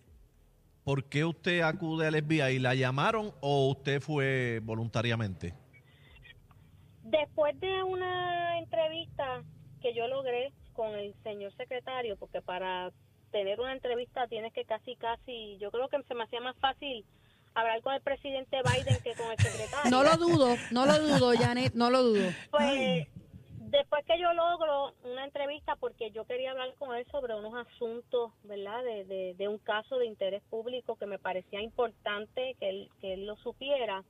¿por 0.84 1.06
qué 1.06 1.26
usted 1.26 1.62
acude 1.62 2.06
al 2.06 2.14
FBI? 2.16 2.60
¿La 2.60 2.76
llamaron 2.76 3.34
o 3.40 3.70
usted 3.70 4.02
fue 4.02 4.62
voluntariamente? 4.64 5.56
Después 7.12 7.60
de 7.60 7.84
una 7.84 8.58
entrevista 8.60 9.44
que 9.82 9.94
yo 9.94 10.08
logré 10.08 10.54
con 10.74 10.96
el 10.96 11.14
señor 11.24 11.54
secretario, 11.58 12.16
porque 12.16 12.42
para 12.42 12.92
tener 13.32 13.60
una 13.60 13.74
entrevista 13.74 14.28
tienes 14.28 14.54
que 14.54 14.66
casi, 14.66 14.96
casi, 14.96 15.58
yo 15.58 15.72
creo 15.72 15.90
que 15.90 16.02
se 16.04 16.14
me 16.14 16.24
hacía 16.24 16.40
más 16.42 16.56
fácil 16.58 17.06
hablar 17.54 17.82
con 17.82 17.94
el 17.94 18.02
presidente 18.02 18.58
Biden 18.64 18.98
que 19.04 19.14
con 19.14 19.32
el 19.32 19.38
secretario. 19.38 19.92
No 19.92 20.04
lo 20.04 20.16
dudo, 20.18 20.56
no 20.72 20.86
lo 20.86 21.00
dudo, 21.00 21.34
Janet, 21.38 21.74
no 21.74 21.90
lo 21.90 22.02
dudo. 22.04 22.30
Pues 22.50 23.08
después 23.72 24.06
que 24.06 24.20
yo 24.20 24.34
logro 24.34 24.94
una 25.04 25.26
entrevista, 25.26 25.76
porque 25.76 26.12
yo 26.12 26.26
quería 26.26 26.52
hablar 26.52 26.74
con 26.76 26.96
él 26.96 27.06
sobre 27.12 27.36
unos 27.36 27.54
asuntos, 27.68 28.32
¿verdad? 28.44 28.84
De, 28.84 29.06
de, 29.06 29.34
de 29.38 29.48
un 29.48 29.58
caso 29.58 29.98
de 29.98 30.06
interés 30.06 30.42
público 30.50 30.96
que 30.96 31.06
me 31.06 31.20
parecía 31.20 31.62
importante 31.62 32.56
que 32.60 32.70
él, 32.70 32.90
que 33.02 33.14
él 33.14 33.26
lo 33.26 33.36
supiera. 33.38 34.04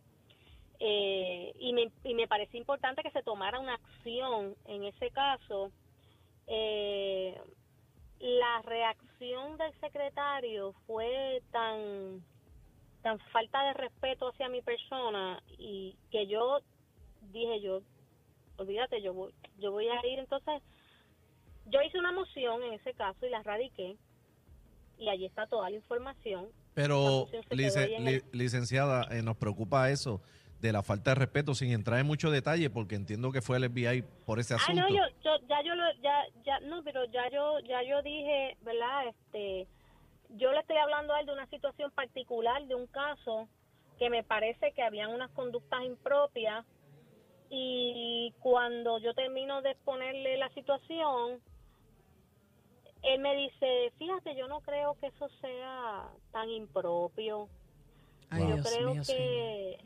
Eh, 0.84 1.54
y, 1.60 1.74
me, 1.74 1.92
y 2.04 2.16
me 2.16 2.28
parecía 2.28 2.60
importante 2.60 3.04
que 3.04 3.12
se 3.12 3.22
tomara 3.22 3.60
una 3.60 3.76
acción 3.76 4.56
en 4.66 4.84
ese 4.86 5.12
caso. 5.12 5.72
Eh, 6.48 7.40
la 8.20 8.62
reacción 8.64 9.58
del 9.58 9.74
secretario 9.80 10.74
fue 10.88 11.42
tan 11.52 12.24
tan 13.04 13.20
falta 13.32 13.64
de 13.64 13.74
respeto 13.74 14.30
hacia 14.30 14.48
mi 14.50 14.62
persona 14.62 15.42
y 15.58 15.96
que 16.12 16.26
yo 16.28 16.60
dije 17.32 17.60
yo 17.62 17.82
olvídate 18.58 19.02
yo 19.02 19.14
voy 19.14 19.34
yo 19.60 19.72
voy 19.72 19.88
a 19.88 20.06
ir. 20.08 20.18
Entonces 20.20 20.62
yo 21.68 21.80
hice 21.84 22.00
una 22.00 22.12
moción 22.12 22.64
en 22.64 22.74
ese 22.74 22.94
caso 22.94 23.26
y 23.26 23.30
la 23.30 23.44
radiqué 23.44 23.98
y 24.98 25.10
allí 25.10 25.26
está 25.26 25.46
toda 25.48 25.70
la 25.70 25.76
información. 25.76 26.48
Pero, 26.74 27.28
el- 27.42 28.24
licenciada, 28.32 29.08
eh, 29.12 29.22
nos 29.22 29.36
preocupa 29.38 29.90
eso 29.90 30.22
de 30.62 30.72
la 30.72 30.84
falta 30.84 31.12
de 31.12 31.16
respeto, 31.16 31.56
sin 31.56 31.72
entrar 31.72 32.00
en 32.00 32.06
mucho 32.06 32.30
detalle, 32.30 32.70
porque 32.70 32.96
entiendo 32.96 33.32
que 33.32 33.42
fue 33.42 33.58
el 33.58 33.70
FBI 33.70 34.04
por 34.26 34.40
ese 34.40 34.54
Ah, 34.54 34.58
asunto. 34.58 34.82
no, 34.82 34.90
yo, 34.90 35.04
yo, 35.24 35.32
ya 35.48 35.62
yo 35.64 35.74
lo, 35.76 35.84
ya, 36.02 36.24
ya, 36.46 36.60
no, 36.62 36.84
pero 36.84 37.04
ya 37.06 37.30
yo, 37.32 37.60
ya 37.62 37.82
yo 37.84 38.02
dije, 38.04 38.58
¿verdad? 38.62 39.08
Este, 39.08 39.68
yo 40.30 40.52
le 40.52 40.60
estoy 40.60 40.78
hablando 40.78 41.14
a 41.14 41.20
él 41.20 41.26
de 41.26 41.34
una 41.34 41.48
situación 41.48 41.90
particular, 41.92 42.64
de 42.68 42.76
un 42.76 42.86
caso 42.88 43.50
que 43.98 44.10
me 44.12 44.24
parece 44.24 44.72
que 44.74 44.84
habían 44.84 45.12
unas 45.12 45.32
conductas 45.32 45.84
impropias 45.84 46.66
y 47.50 48.34
cuando 48.40 49.00
yo 49.00 49.14
termino 49.14 49.62
de 49.62 49.72
exponerle 49.72 50.38
la 50.38 50.50
situación, 50.50 51.42
él 53.02 53.20
me 53.20 53.36
dice, 53.36 53.92
fíjate, 53.98 54.36
yo 54.36 54.48
no 54.48 54.62
creo 54.62 54.96
que 55.02 55.08
eso 55.08 55.28
sea 55.42 56.08
tan 56.32 56.50
impropio. 56.50 57.50
Ay, 58.30 58.48
yo 58.48 58.54
Dios 58.56 58.70
creo 58.70 58.92
mío, 58.94 59.02
que, 59.06 59.78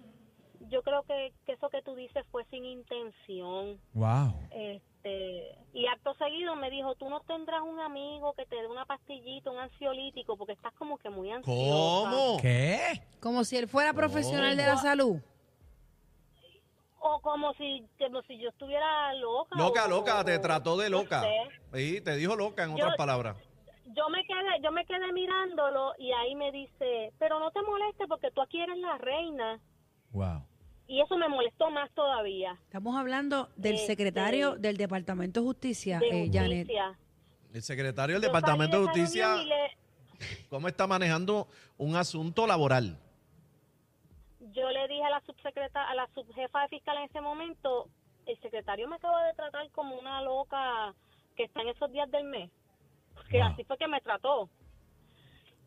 yo 0.69 0.81
creo 0.83 1.03
que, 1.03 1.33
que 1.45 1.53
eso 1.53 1.69
que 1.69 1.81
tú 1.81 1.95
dices 1.95 2.25
fue 2.31 2.43
sin 2.45 2.65
intención. 2.65 3.79
Wow. 3.93 4.39
Este, 4.51 5.57
y 5.73 5.85
acto 5.87 6.13
seguido 6.15 6.55
me 6.55 6.69
dijo, 6.69 6.95
tú 6.95 7.09
no 7.09 7.19
tendrás 7.21 7.61
un 7.61 7.79
amigo 7.79 8.33
que 8.33 8.45
te 8.45 8.55
dé 8.55 8.67
una 8.67 8.85
pastillita, 8.85 9.51
un 9.51 9.59
ansiolítico, 9.59 10.37
porque 10.37 10.53
estás 10.53 10.73
como 10.73 10.97
que 10.97 11.09
muy 11.09 11.31
ansiosa. 11.31 12.09
¿Cómo? 12.11 12.37
¿Qué? 12.41 12.79
Como 13.19 13.43
si 13.43 13.57
él 13.57 13.67
fuera 13.67 13.93
profesional 13.93 14.55
de 14.57 14.63
la 14.65 14.77
salud. 14.77 15.17
o 17.07 17.19
como 17.21 17.53
si 17.53 17.85
como 17.99 18.21
si 18.23 18.39
yo 18.39 18.49
estuviera 18.49 19.13
loca. 19.13 19.55
Loca, 19.57 19.85
o- 19.85 19.89
loca, 19.89 20.19
o- 20.21 20.25
te 20.25 20.39
trató 20.39 20.75
de 20.77 20.89
no 20.89 21.03
loca. 21.03 21.21
sé. 21.21 21.37
Sí, 21.73 22.01
te 22.01 22.15
dijo 22.15 22.35
loca 22.35 22.63
en 22.63 22.69
Yo- 22.71 22.75
otras 22.83 22.97
palabras. 22.97 23.37
Yo 23.95 24.09
me 24.09 24.25
quedé 24.25 24.61
yo 24.63 24.71
me 24.71 24.85
quedé 24.85 25.11
mirándolo 25.13 25.93
y 25.99 26.11
ahí 26.13 26.33
me 26.35 26.51
dice, 26.51 27.13
pero 27.19 27.39
no 27.39 27.51
te 27.51 27.61
molestes 27.61 28.07
porque 28.07 28.31
tú 28.31 28.41
aquí 28.41 28.59
eres 28.59 28.77
la 28.79 28.97
reina. 28.97 29.59
Wow. 30.11 30.47
Y 30.87 31.01
eso 31.01 31.17
me 31.17 31.27
molestó 31.27 31.69
más 31.71 31.89
todavía. 31.91 32.57
Estamos 32.63 32.95
hablando 32.95 33.49
del 33.55 33.75
Este, 33.75 33.87
secretario 33.87 34.55
del 34.55 34.77
Departamento 34.77 35.39
de 35.41 35.45
Justicia, 35.47 35.99
De 35.99 36.23
eh, 36.25 36.29
Janet. 36.31 36.69
El 37.53 37.61
secretario 37.61 38.15
del 38.15 38.21
Yo 38.21 38.27
Departamento 38.27 38.79
de 38.79 38.85
Justicia, 38.87 39.35
le- 39.37 39.77
¿cómo 40.49 40.67
está 40.67 40.85
manejando 40.87 41.47
un 41.77 41.95
asunto 41.95 42.45
laboral? 42.47 42.99
yo 44.53 44.69
le 44.71 44.87
dije 44.87 45.03
a 45.03 45.09
la 45.09 45.19
subsecretaria, 45.25 45.89
a 45.89 45.95
la 45.95 46.07
subjefa 46.13 46.61
de 46.61 46.67
fiscal 46.69 46.95
en 46.97 47.03
ese 47.05 47.19
momento, 47.19 47.89
el 48.25 48.39
secretario 48.39 48.87
me 48.87 48.95
acaba 48.95 49.25
de 49.25 49.33
tratar 49.33 49.69
como 49.71 49.97
una 49.99 50.21
loca 50.21 50.93
que 51.35 51.43
está 51.43 51.61
en 51.61 51.69
esos 51.69 51.91
días 51.91 52.09
del 52.09 52.23
mes. 52.25 52.49
Porque 53.15 53.37
Wow. 53.39 53.47
así 53.47 53.63
fue 53.65 53.77
que 53.77 53.87
me 53.87 53.99
trató. 53.99 54.49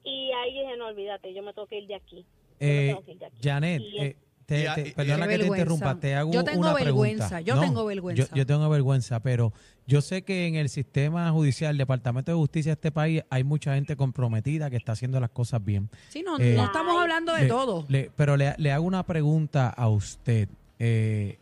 Y 0.05 0.31
ahí 0.33 0.55
dije, 0.55 0.77
no, 0.79 0.87
olvídate, 0.87 1.35
yo 1.35 1.43
me 1.43 1.53
tengo 1.53 1.67
que 1.67 1.81
ir 1.81 1.87
de 1.87 1.97
aquí. 1.97 2.25
Yo 2.61 2.67
me 2.67 2.85
Eh, 2.85 2.87
tengo 2.89 3.05
que 3.05 3.11
ir 3.13 3.19
de 3.19 3.27
aquí. 3.27 3.37
Janet, 3.43 3.83
Y- 3.83 3.99
eh, 4.01 4.17
te- 4.49 4.63
Y- 4.63 4.75
te- 4.75 4.89
y- 4.89 4.93
perdona 4.93 5.27
Qué 5.29 5.33
que 5.35 5.39
te 5.41 5.47
interrumpa, 5.47 5.95
te 6.01 6.15
hago 6.15 6.33
Yo 6.33 6.43
tengo 6.43 6.61
una 6.61 6.73
vergüenza, 6.73 7.29
pregunta. 7.29 7.41
yo 7.43 7.61
tengo 7.61 7.85
vergüenza. 7.85 8.23
Yo, 8.31 8.35
yo 8.35 8.47
tengo 8.47 8.67
vergüenza, 8.71 9.21
pero 9.21 9.53
yo 9.87 10.01
sé 10.01 10.23
que 10.23 10.47
en 10.47 10.55
el 10.55 10.71
sistema 10.71 11.31
judicial, 11.33 11.73
el 11.73 11.77
Departamento 11.77 12.33
de 12.33 12.37
Justicia 12.39 12.71
de 12.71 12.75
este 12.75 12.91
país, 12.91 13.23
hay 13.29 13.45
mucha 13.45 13.75
gente 13.75 13.95
comprometida 13.95 14.71
que 14.71 14.77
está 14.77 14.93
haciendo 14.93 15.21
las 15.21 15.29
cosas 15.29 15.63
bien. 15.63 15.91
Sí, 16.09 16.23
no, 16.23 16.39
Eh, 16.39 16.55
no 16.57 16.65
estamos 16.65 16.99
hablando 16.99 17.35
de 17.35 17.43
Le- 17.43 17.49
todo. 17.49 17.85
le- 17.91 18.11
pero 18.17 18.39
le, 18.39 18.55
le 18.57 18.73
hago 18.73 18.87
una 18.87 19.03
pregunta 19.03 19.69
a 19.69 19.87
usted. 19.91 20.49
Eh, 20.79 21.37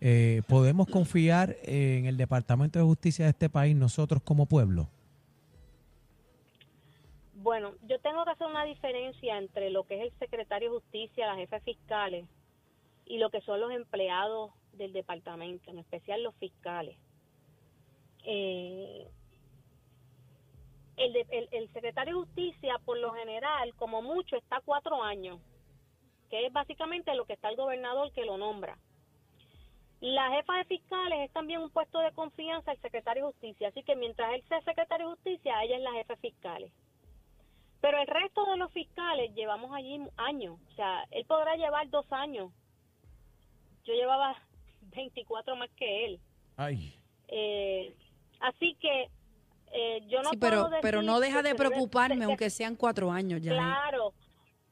eh, 0.00 0.42
¿Podemos 0.48 0.88
confiar 0.88 1.56
en 1.62 2.06
el 2.06 2.16
Departamento 2.16 2.80
de 2.80 2.84
Justicia 2.84 3.24
de 3.26 3.30
este 3.30 3.48
país 3.48 3.76
nosotros 3.76 4.20
como 4.24 4.46
pueblo? 4.46 4.88
Bueno, 7.40 7.70
yo 7.88 7.98
tengo 8.00 8.24
que 8.24 8.30
hacer 8.32 8.46
una 8.48 8.64
diferencia 8.64 9.38
entre 9.38 9.70
lo 9.70 9.84
que 9.84 9.94
es 9.94 10.12
el 10.12 10.18
secretario 10.18 10.70
de 10.72 10.78
justicia, 10.80 11.26
las 11.28 11.36
jefes 11.36 11.62
fiscales, 11.62 12.24
y 13.08 13.18
lo 13.18 13.30
que 13.30 13.40
son 13.40 13.60
los 13.60 13.72
empleados 13.72 14.52
del 14.74 14.92
departamento, 14.92 15.70
en 15.70 15.78
especial 15.78 16.22
los 16.22 16.34
fiscales. 16.36 16.96
Eh, 18.24 19.08
el, 20.96 21.12
de- 21.12 21.26
el- 21.30 21.48
el 21.52 21.72
secretario 21.72 22.14
de 22.16 22.20
justicia, 22.24 22.78
por 22.84 22.98
lo 22.98 23.12
general, 23.14 23.74
como 23.76 24.02
mucho, 24.02 24.36
está 24.36 24.60
cuatro 24.64 25.02
años, 25.02 25.40
que 26.28 26.46
es 26.46 26.52
básicamente 26.52 27.14
lo 27.14 27.24
que 27.24 27.32
está 27.34 27.48
el 27.48 27.56
gobernador 27.56 28.12
que 28.12 28.24
lo 28.24 28.36
nombra. 28.36 28.78
La 30.00 30.30
jefa 30.30 30.58
de 30.58 30.64
fiscales 30.64 31.20
es 31.20 31.32
también 31.32 31.60
un 31.60 31.70
puesto 31.70 31.98
de 32.00 32.12
confianza 32.12 32.70
del 32.70 32.80
secretario 32.80 33.26
de 33.26 33.32
justicia, 33.32 33.68
así 33.68 33.82
que 33.82 33.96
mientras 33.96 34.32
él 34.34 34.42
sea 34.48 34.60
secretario 34.62 35.08
de 35.08 35.14
justicia, 35.14 35.62
ella 35.64 35.76
es 35.76 35.82
la 35.82 35.92
jefa 35.92 36.14
de 36.14 36.20
fiscales. 36.20 36.72
Pero 37.80 37.98
el 38.00 38.06
resto 38.08 38.44
de 38.46 38.56
los 38.58 38.72
fiscales 38.72 39.34
llevamos 39.34 39.72
allí 39.74 40.00
años, 40.16 40.58
o 40.68 40.74
sea, 40.74 41.04
él 41.10 41.24
podrá 41.26 41.56
llevar 41.56 41.88
dos 41.90 42.06
años. 42.12 42.52
Yo 43.88 43.94
llevaba 43.94 44.36
24 44.94 45.56
más 45.56 45.70
que 45.70 46.04
él. 46.04 46.20
Ay. 46.56 46.94
Eh, 47.28 47.94
así 48.40 48.76
que 48.80 49.08
eh, 49.72 50.00
yo 50.08 50.22
no 50.22 50.30
sí, 50.30 50.36
pero, 50.38 50.68
puedo 50.68 50.80
pero 50.82 51.02
no 51.02 51.20
deja 51.20 51.42
de 51.42 51.54
preocuparme, 51.54 52.16
de- 52.16 52.20
de- 52.20 52.24
aunque 52.26 52.50
sean 52.50 52.76
cuatro 52.76 53.10
años, 53.10 53.40
Janet. 53.42 53.58
Claro, 53.58 54.12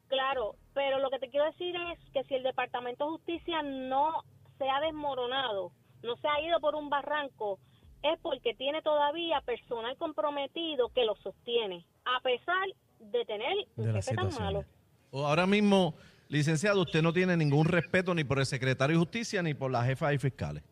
claro, 0.07 0.55
pero 0.73 0.99
lo 0.99 1.09
que 1.09 1.19
te 1.19 1.29
quiero 1.29 1.45
decir 1.45 1.75
es 1.75 1.99
que 2.11 2.23
si 2.25 2.35
el 2.35 2.43
Departamento 2.43 3.05
de 3.05 3.11
Justicia 3.11 3.61
no 3.63 4.23
se 4.57 4.69
ha 4.69 4.79
desmoronado, 4.81 5.71
no 6.03 6.15
se 6.17 6.27
ha 6.27 6.41
ido 6.41 6.59
por 6.59 6.75
un 6.75 6.89
barranco, 6.89 7.59
es 8.03 8.19
porque 8.21 8.53
tiene 8.55 8.81
todavía 8.81 9.41
personal 9.41 9.95
comprometido 9.97 10.89
que 10.89 11.05
lo 11.05 11.15
sostiene, 11.17 11.85
a 12.05 12.19
pesar 12.21 12.67
de 12.99 13.25
tener 13.25 13.53
un 13.75 13.85
De 13.87 13.93
jefe 13.93 14.15
tan 14.15 14.33
malo. 14.35 14.63
O 15.11 15.25
Ahora 15.25 15.45
mismo, 15.45 15.93
licenciado, 16.29 16.81
usted 16.81 17.01
no 17.01 17.13
tiene 17.13 17.37
ningún 17.37 17.65
respeto 17.67 18.13
ni 18.13 18.23
por 18.23 18.39
el 18.39 18.45
secretario 18.45 18.95
de 18.95 18.99
Justicia 18.99 19.41
ni 19.41 19.53
por 19.53 19.71
la 19.71 19.83
jefa 19.83 20.09
de 20.09 20.19
fiscales. 20.19 20.63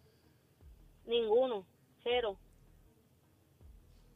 Ninguno, 1.08 1.65
cero. 2.04 2.38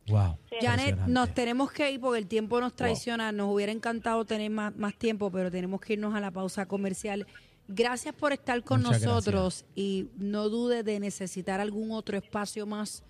Wow. 0.08 0.38
cero. 0.49 0.62
Janet, 0.63 0.97
nos 1.08 1.34
tenemos 1.34 1.71
que 1.71 1.91
ir 1.91 1.99
porque 1.99 2.17
el 2.19 2.28
tiempo 2.28 2.60
nos 2.60 2.75
traiciona. 2.75 3.32
Nos 3.32 3.54
hubiera 3.54 3.71
encantado 3.71 4.25
tener 4.25 4.49
más, 4.49 4.75
más 4.75 4.95
tiempo, 4.97 5.32
pero 5.32 5.52
tenemos 5.52 5.80
que 5.82 5.93
irnos 5.93 6.15
a 6.15 6.19
la 6.19 6.32
pausa 6.32 6.65
comercial. 6.65 7.28
Gracias 7.67 8.15
por 8.15 8.34
estar 8.34 8.63
con 8.63 8.82
Muchas 8.82 9.04
nosotros 9.04 9.65
y 9.75 10.08
no 10.17 10.49
dude 10.49 10.82
de 10.82 10.99
necesitar 10.99 11.60
algún 11.60 11.91
otro 11.91 12.17
espacio 12.17 12.65
más 12.65 13.04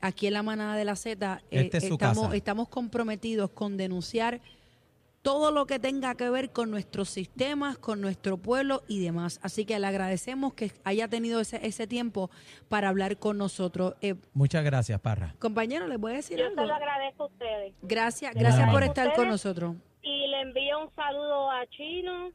aquí 0.00 0.26
en 0.26 0.32
la 0.32 0.42
manada 0.42 0.76
de 0.76 0.86
la 0.86 0.96
Z. 0.96 1.42
Eh, 1.50 1.60
Este 1.60 1.76
es 1.78 1.88
su 1.88 1.94
estamos, 1.94 2.24
casa. 2.24 2.36
estamos 2.36 2.68
comprometidos 2.68 3.50
con 3.50 3.76
denunciar 3.76 4.40
todo 5.26 5.50
lo 5.50 5.66
que 5.66 5.80
tenga 5.80 6.14
que 6.14 6.30
ver 6.30 6.50
con 6.50 6.70
nuestros 6.70 7.08
sistemas, 7.08 7.78
con 7.78 8.00
nuestro 8.00 8.36
pueblo 8.36 8.84
y 8.86 9.02
demás. 9.02 9.40
Así 9.42 9.64
que 9.64 9.76
le 9.80 9.88
agradecemos 9.88 10.54
que 10.54 10.70
haya 10.84 11.08
tenido 11.08 11.40
ese, 11.40 11.66
ese 11.66 11.88
tiempo 11.88 12.30
para 12.68 12.90
hablar 12.90 13.16
con 13.16 13.36
nosotros. 13.36 13.94
Eh, 14.02 14.14
Muchas 14.34 14.64
gracias, 14.64 15.00
Parra. 15.00 15.34
compañero, 15.40 15.88
¿les 15.88 15.98
voy 15.98 16.12
a 16.12 16.14
decir 16.14 16.38
Yo 16.38 16.46
algo? 16.46 16.62
se 16.62 16.68
lo 16.68 16.74
agradezco 16.76 17.24
a 17.24 17.26
ustedes. 17.26 17.74
Gracias, 17.82 18.34
gracias 18.36 18.70
por 18.70 18.84
estar 18.84 19.14
con 19.14 19.26
nosotros. 19.28 19.74
Y 20.00 20.28
le 20.28 20.42
envío 20.42 20.78
un 20.78 20.94
saludo 20.94 21.50
a 21.50 21.66
Chino 21.70 22.30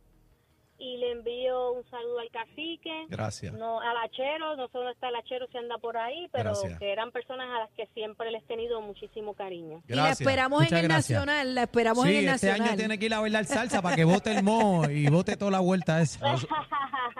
y 0.82 0.98
le 0.98 1.12
envío 1.12 1.74
un 1.74 1.88
saludo 1.92 2.20
al 2.20 2.30
cacique. 2.32 3.06
Gracias. 3.08 3.54
No, 3.54 3.80
al 3.80 3.96
hachero, 3.98 4.56
no 4.56 4.68
sé 4.68 4.78
dónde 4.80 4.94
está 4.94 5.10
el 5.10 5.16
hachero 5.16 5.46
si 5.52 5.58
anda 5.60 5.78
por 5.78 5.96
ahí, 5.96 6.28
pero 6.32 6.46
Gracias. 6.52 6.80
que 6.80 6.92
eran 6.92 7.12
personas 7.12 7.48
a 7.56 7.60
las 7.60 7.70
que 7.74 7.86
siempre 7.94 8.32
les 8.32 8.42
he 8.44 8.48
tenido 8.48 8.82
muchísimo 8.82 9.36
cariño. 9.36 9.84
Y 9.88 9.92
la 9.94 10.04
Gracias. 10.08 10.22
esperamos 10.22 10.60
Muchas 10.62 10.72
en 10.72 10.78
el 10.80 10.88
gracias. 10.88 11.20
Nacional, 11.20 11.56
la 11.56 11.62
esperamos 11.64 12.04
Sí, 12.04 12.10
en 12.10 12.18
el 12.18 12.34
este 12.36 12.48
Nacional. 12.48 12.70
año 12.70 12.78
tiene 12.78 12.98
que 13.00 13.06
ir 13.06 13.14
a 13.14 13.20
bailar 13.20 13.46
salsa 13.46 13.82
para 13.84 13.96
que 13.96 14.04
vote 14.06 14.32
el 14.32 14.44
mo 14.44 14.90
y 14.90 15.08
vote 15.10 15.38
toda 15.38 15.52
la 15.52 15.60
vuelta 15.60 16.02
esa. 16.02 16.36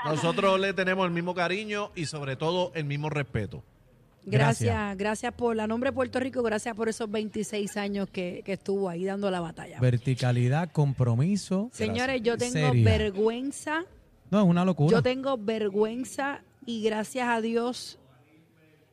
Nosotros 0.06 0.60
le 0.60 0.74
tenemos 0.74 1.06
el 1.06 1.12
mismo 1.12 1.36
cariño 1.36 1.92
y 1.96 2.06
sobre 2.06 2.36
todo 2.36 2.72
el 2.74 2.86
mismo 2.86 3.10
respeto. 3.10 3.64
Gracias, 4.24 4.70
Gracias. 4.70 4.98
gracias 4.98 5.34
por 5.34 5.56
la 5.56 5.66
nombre 5.68 5.90
de 5.90 5.96
Puerto 5.96 6.20
Rico, 6.20 6.44
gracias 6.44 6.76
por 6.76 6.88
esos 6.90 7.10
26 7.10 7.76
años 7.78 8.08
que, 8.10 8.42
que 8.46 8.54
estuvo 8.54 8.88
ahí 8.90 9.04
dando 9.06 9.32
la 9.32 9.40
batalla. 9.40 9.80
Verticalidad, 9.80 10.72
compromiso. 10.72 11.70
Señores, 11.74 12.22
yo 12.22 12.38
tengo 12.38 12.54
Seria. 12.54 12.84
vergüenza, 12.86 13.84
No, 14.30 14.42
es 14.42 14.46
una 14.48 14.64
locura. 14.64 14.92
yo 14.98 15.02
tengo 15.02 15.38
vergüenza 15.38 16.42
y 16.66 16.84
gracias 16.84 17.28
a 17.28 17.42
Dios 17.42 17.98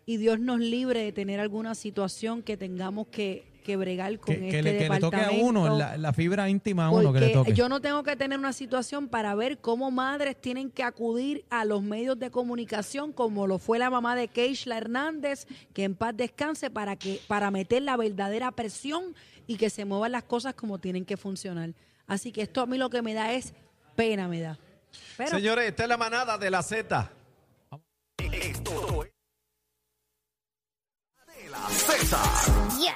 y 0.07 0.17
Dios 0.17 0.41
nos 0.41 0.61
libre 0.61 1.01
de 1.05 1.13
tener 1.13 1.39
alguna 1.41 1.75
situación 1.75 2.43
que 2.43 2.57
tengamos 2.57 3.09
que, 3.09 3.45
que 3.59 3.77
bregar 3.77 4.19
con 4.19 4.35
que, 4.35 4.47
este 4.47 4.51
que 4.51 4.63
le, 4.63 4.79
que 4.79 4.89
le 4.89 5.01
toque 5.01 5.17
a 5.17 5.21
departamento. 5.21 5.47
uno, 5.47 5.77
la, 5.77 5.97
la 5.97 6.13
fibra 6.13 6.49
íntima 6.49 6.87
a 6.87 6.91
uno 6.91 7.13
que 7.13 7.21
le 7.21 7.31
toque. 7.31 7.53
yo 7.53 7.69
no 7.69 7.81
tengo 7.81 8.03
que 8.03 8.17
tener 8.17 8.39
una 8.39 8.53
situación 8.53 9.09
para 9.09 9.35
ver 9.35 9.59
cómo 9.59 9.91
madres 9.91 10.41
tienen 10.41 10.71
que 10.71 10.83
acudir 10.83 11.45
a 11.51 11.65
los 11.65 11.83
medios 11.83 12.19
de 12.19 12.31
comunicación, 12.31 13.13
como 13.13 13.47
lo 13.47 13.59
fue 13.59 13.79
la 13.79 13.91
mamá 13.91 14.17
de 14.17 14.29
Keishla 14.29 14.79
Hernández, 14.79 15.47
que 15.73 15.85
en 15.85 15.95
paz 15.95 16.17
descanse, 16.17 16.71
para 16.71 16.97
que 16.97 17.21
para 17.27 17.51
meter 17.51 17.83
la 17.83 17.97
verdadera 17.97 18.51
presión 18.53 19.15
y 19.47 19.57
que 19.57 19.71
se 19.71 19.85
muevan 19.85 20.13
las 20.13 20.25
cosas 20.25 20.55
como 20.55 20.79
tienen 20.79 21.05
que 21.05 21.17
funcionar. 21.17 21.75
Así 22.07 22.33
que 22.33 22.43
esto 22.43 22.61
a 22.61 22.67
mí 22.67 22.79
lo 22.79 22.91
que 22.91 23.03
me 23.03 23.15
da 23.15 23.33
es 23.33 23.53
pena, 23.95 24.29
me 24.29 24.41
da. 24.41 24.59
Pero 25.17 25.31
Señores, 25.31 25.67
esta 25.67 25.83
es 25.83 25.89
la 25.89 25.97
manada 25.97 26.39
de 26.39 26.51
la 26.51 26.63
Z. 26.63 27.11
Esto 28.19 29.05
es 29.05 29.11
de 31.43 31.51
la 31.51 31.59
Z. 31.69 32.19
Yes. 32.81 32.93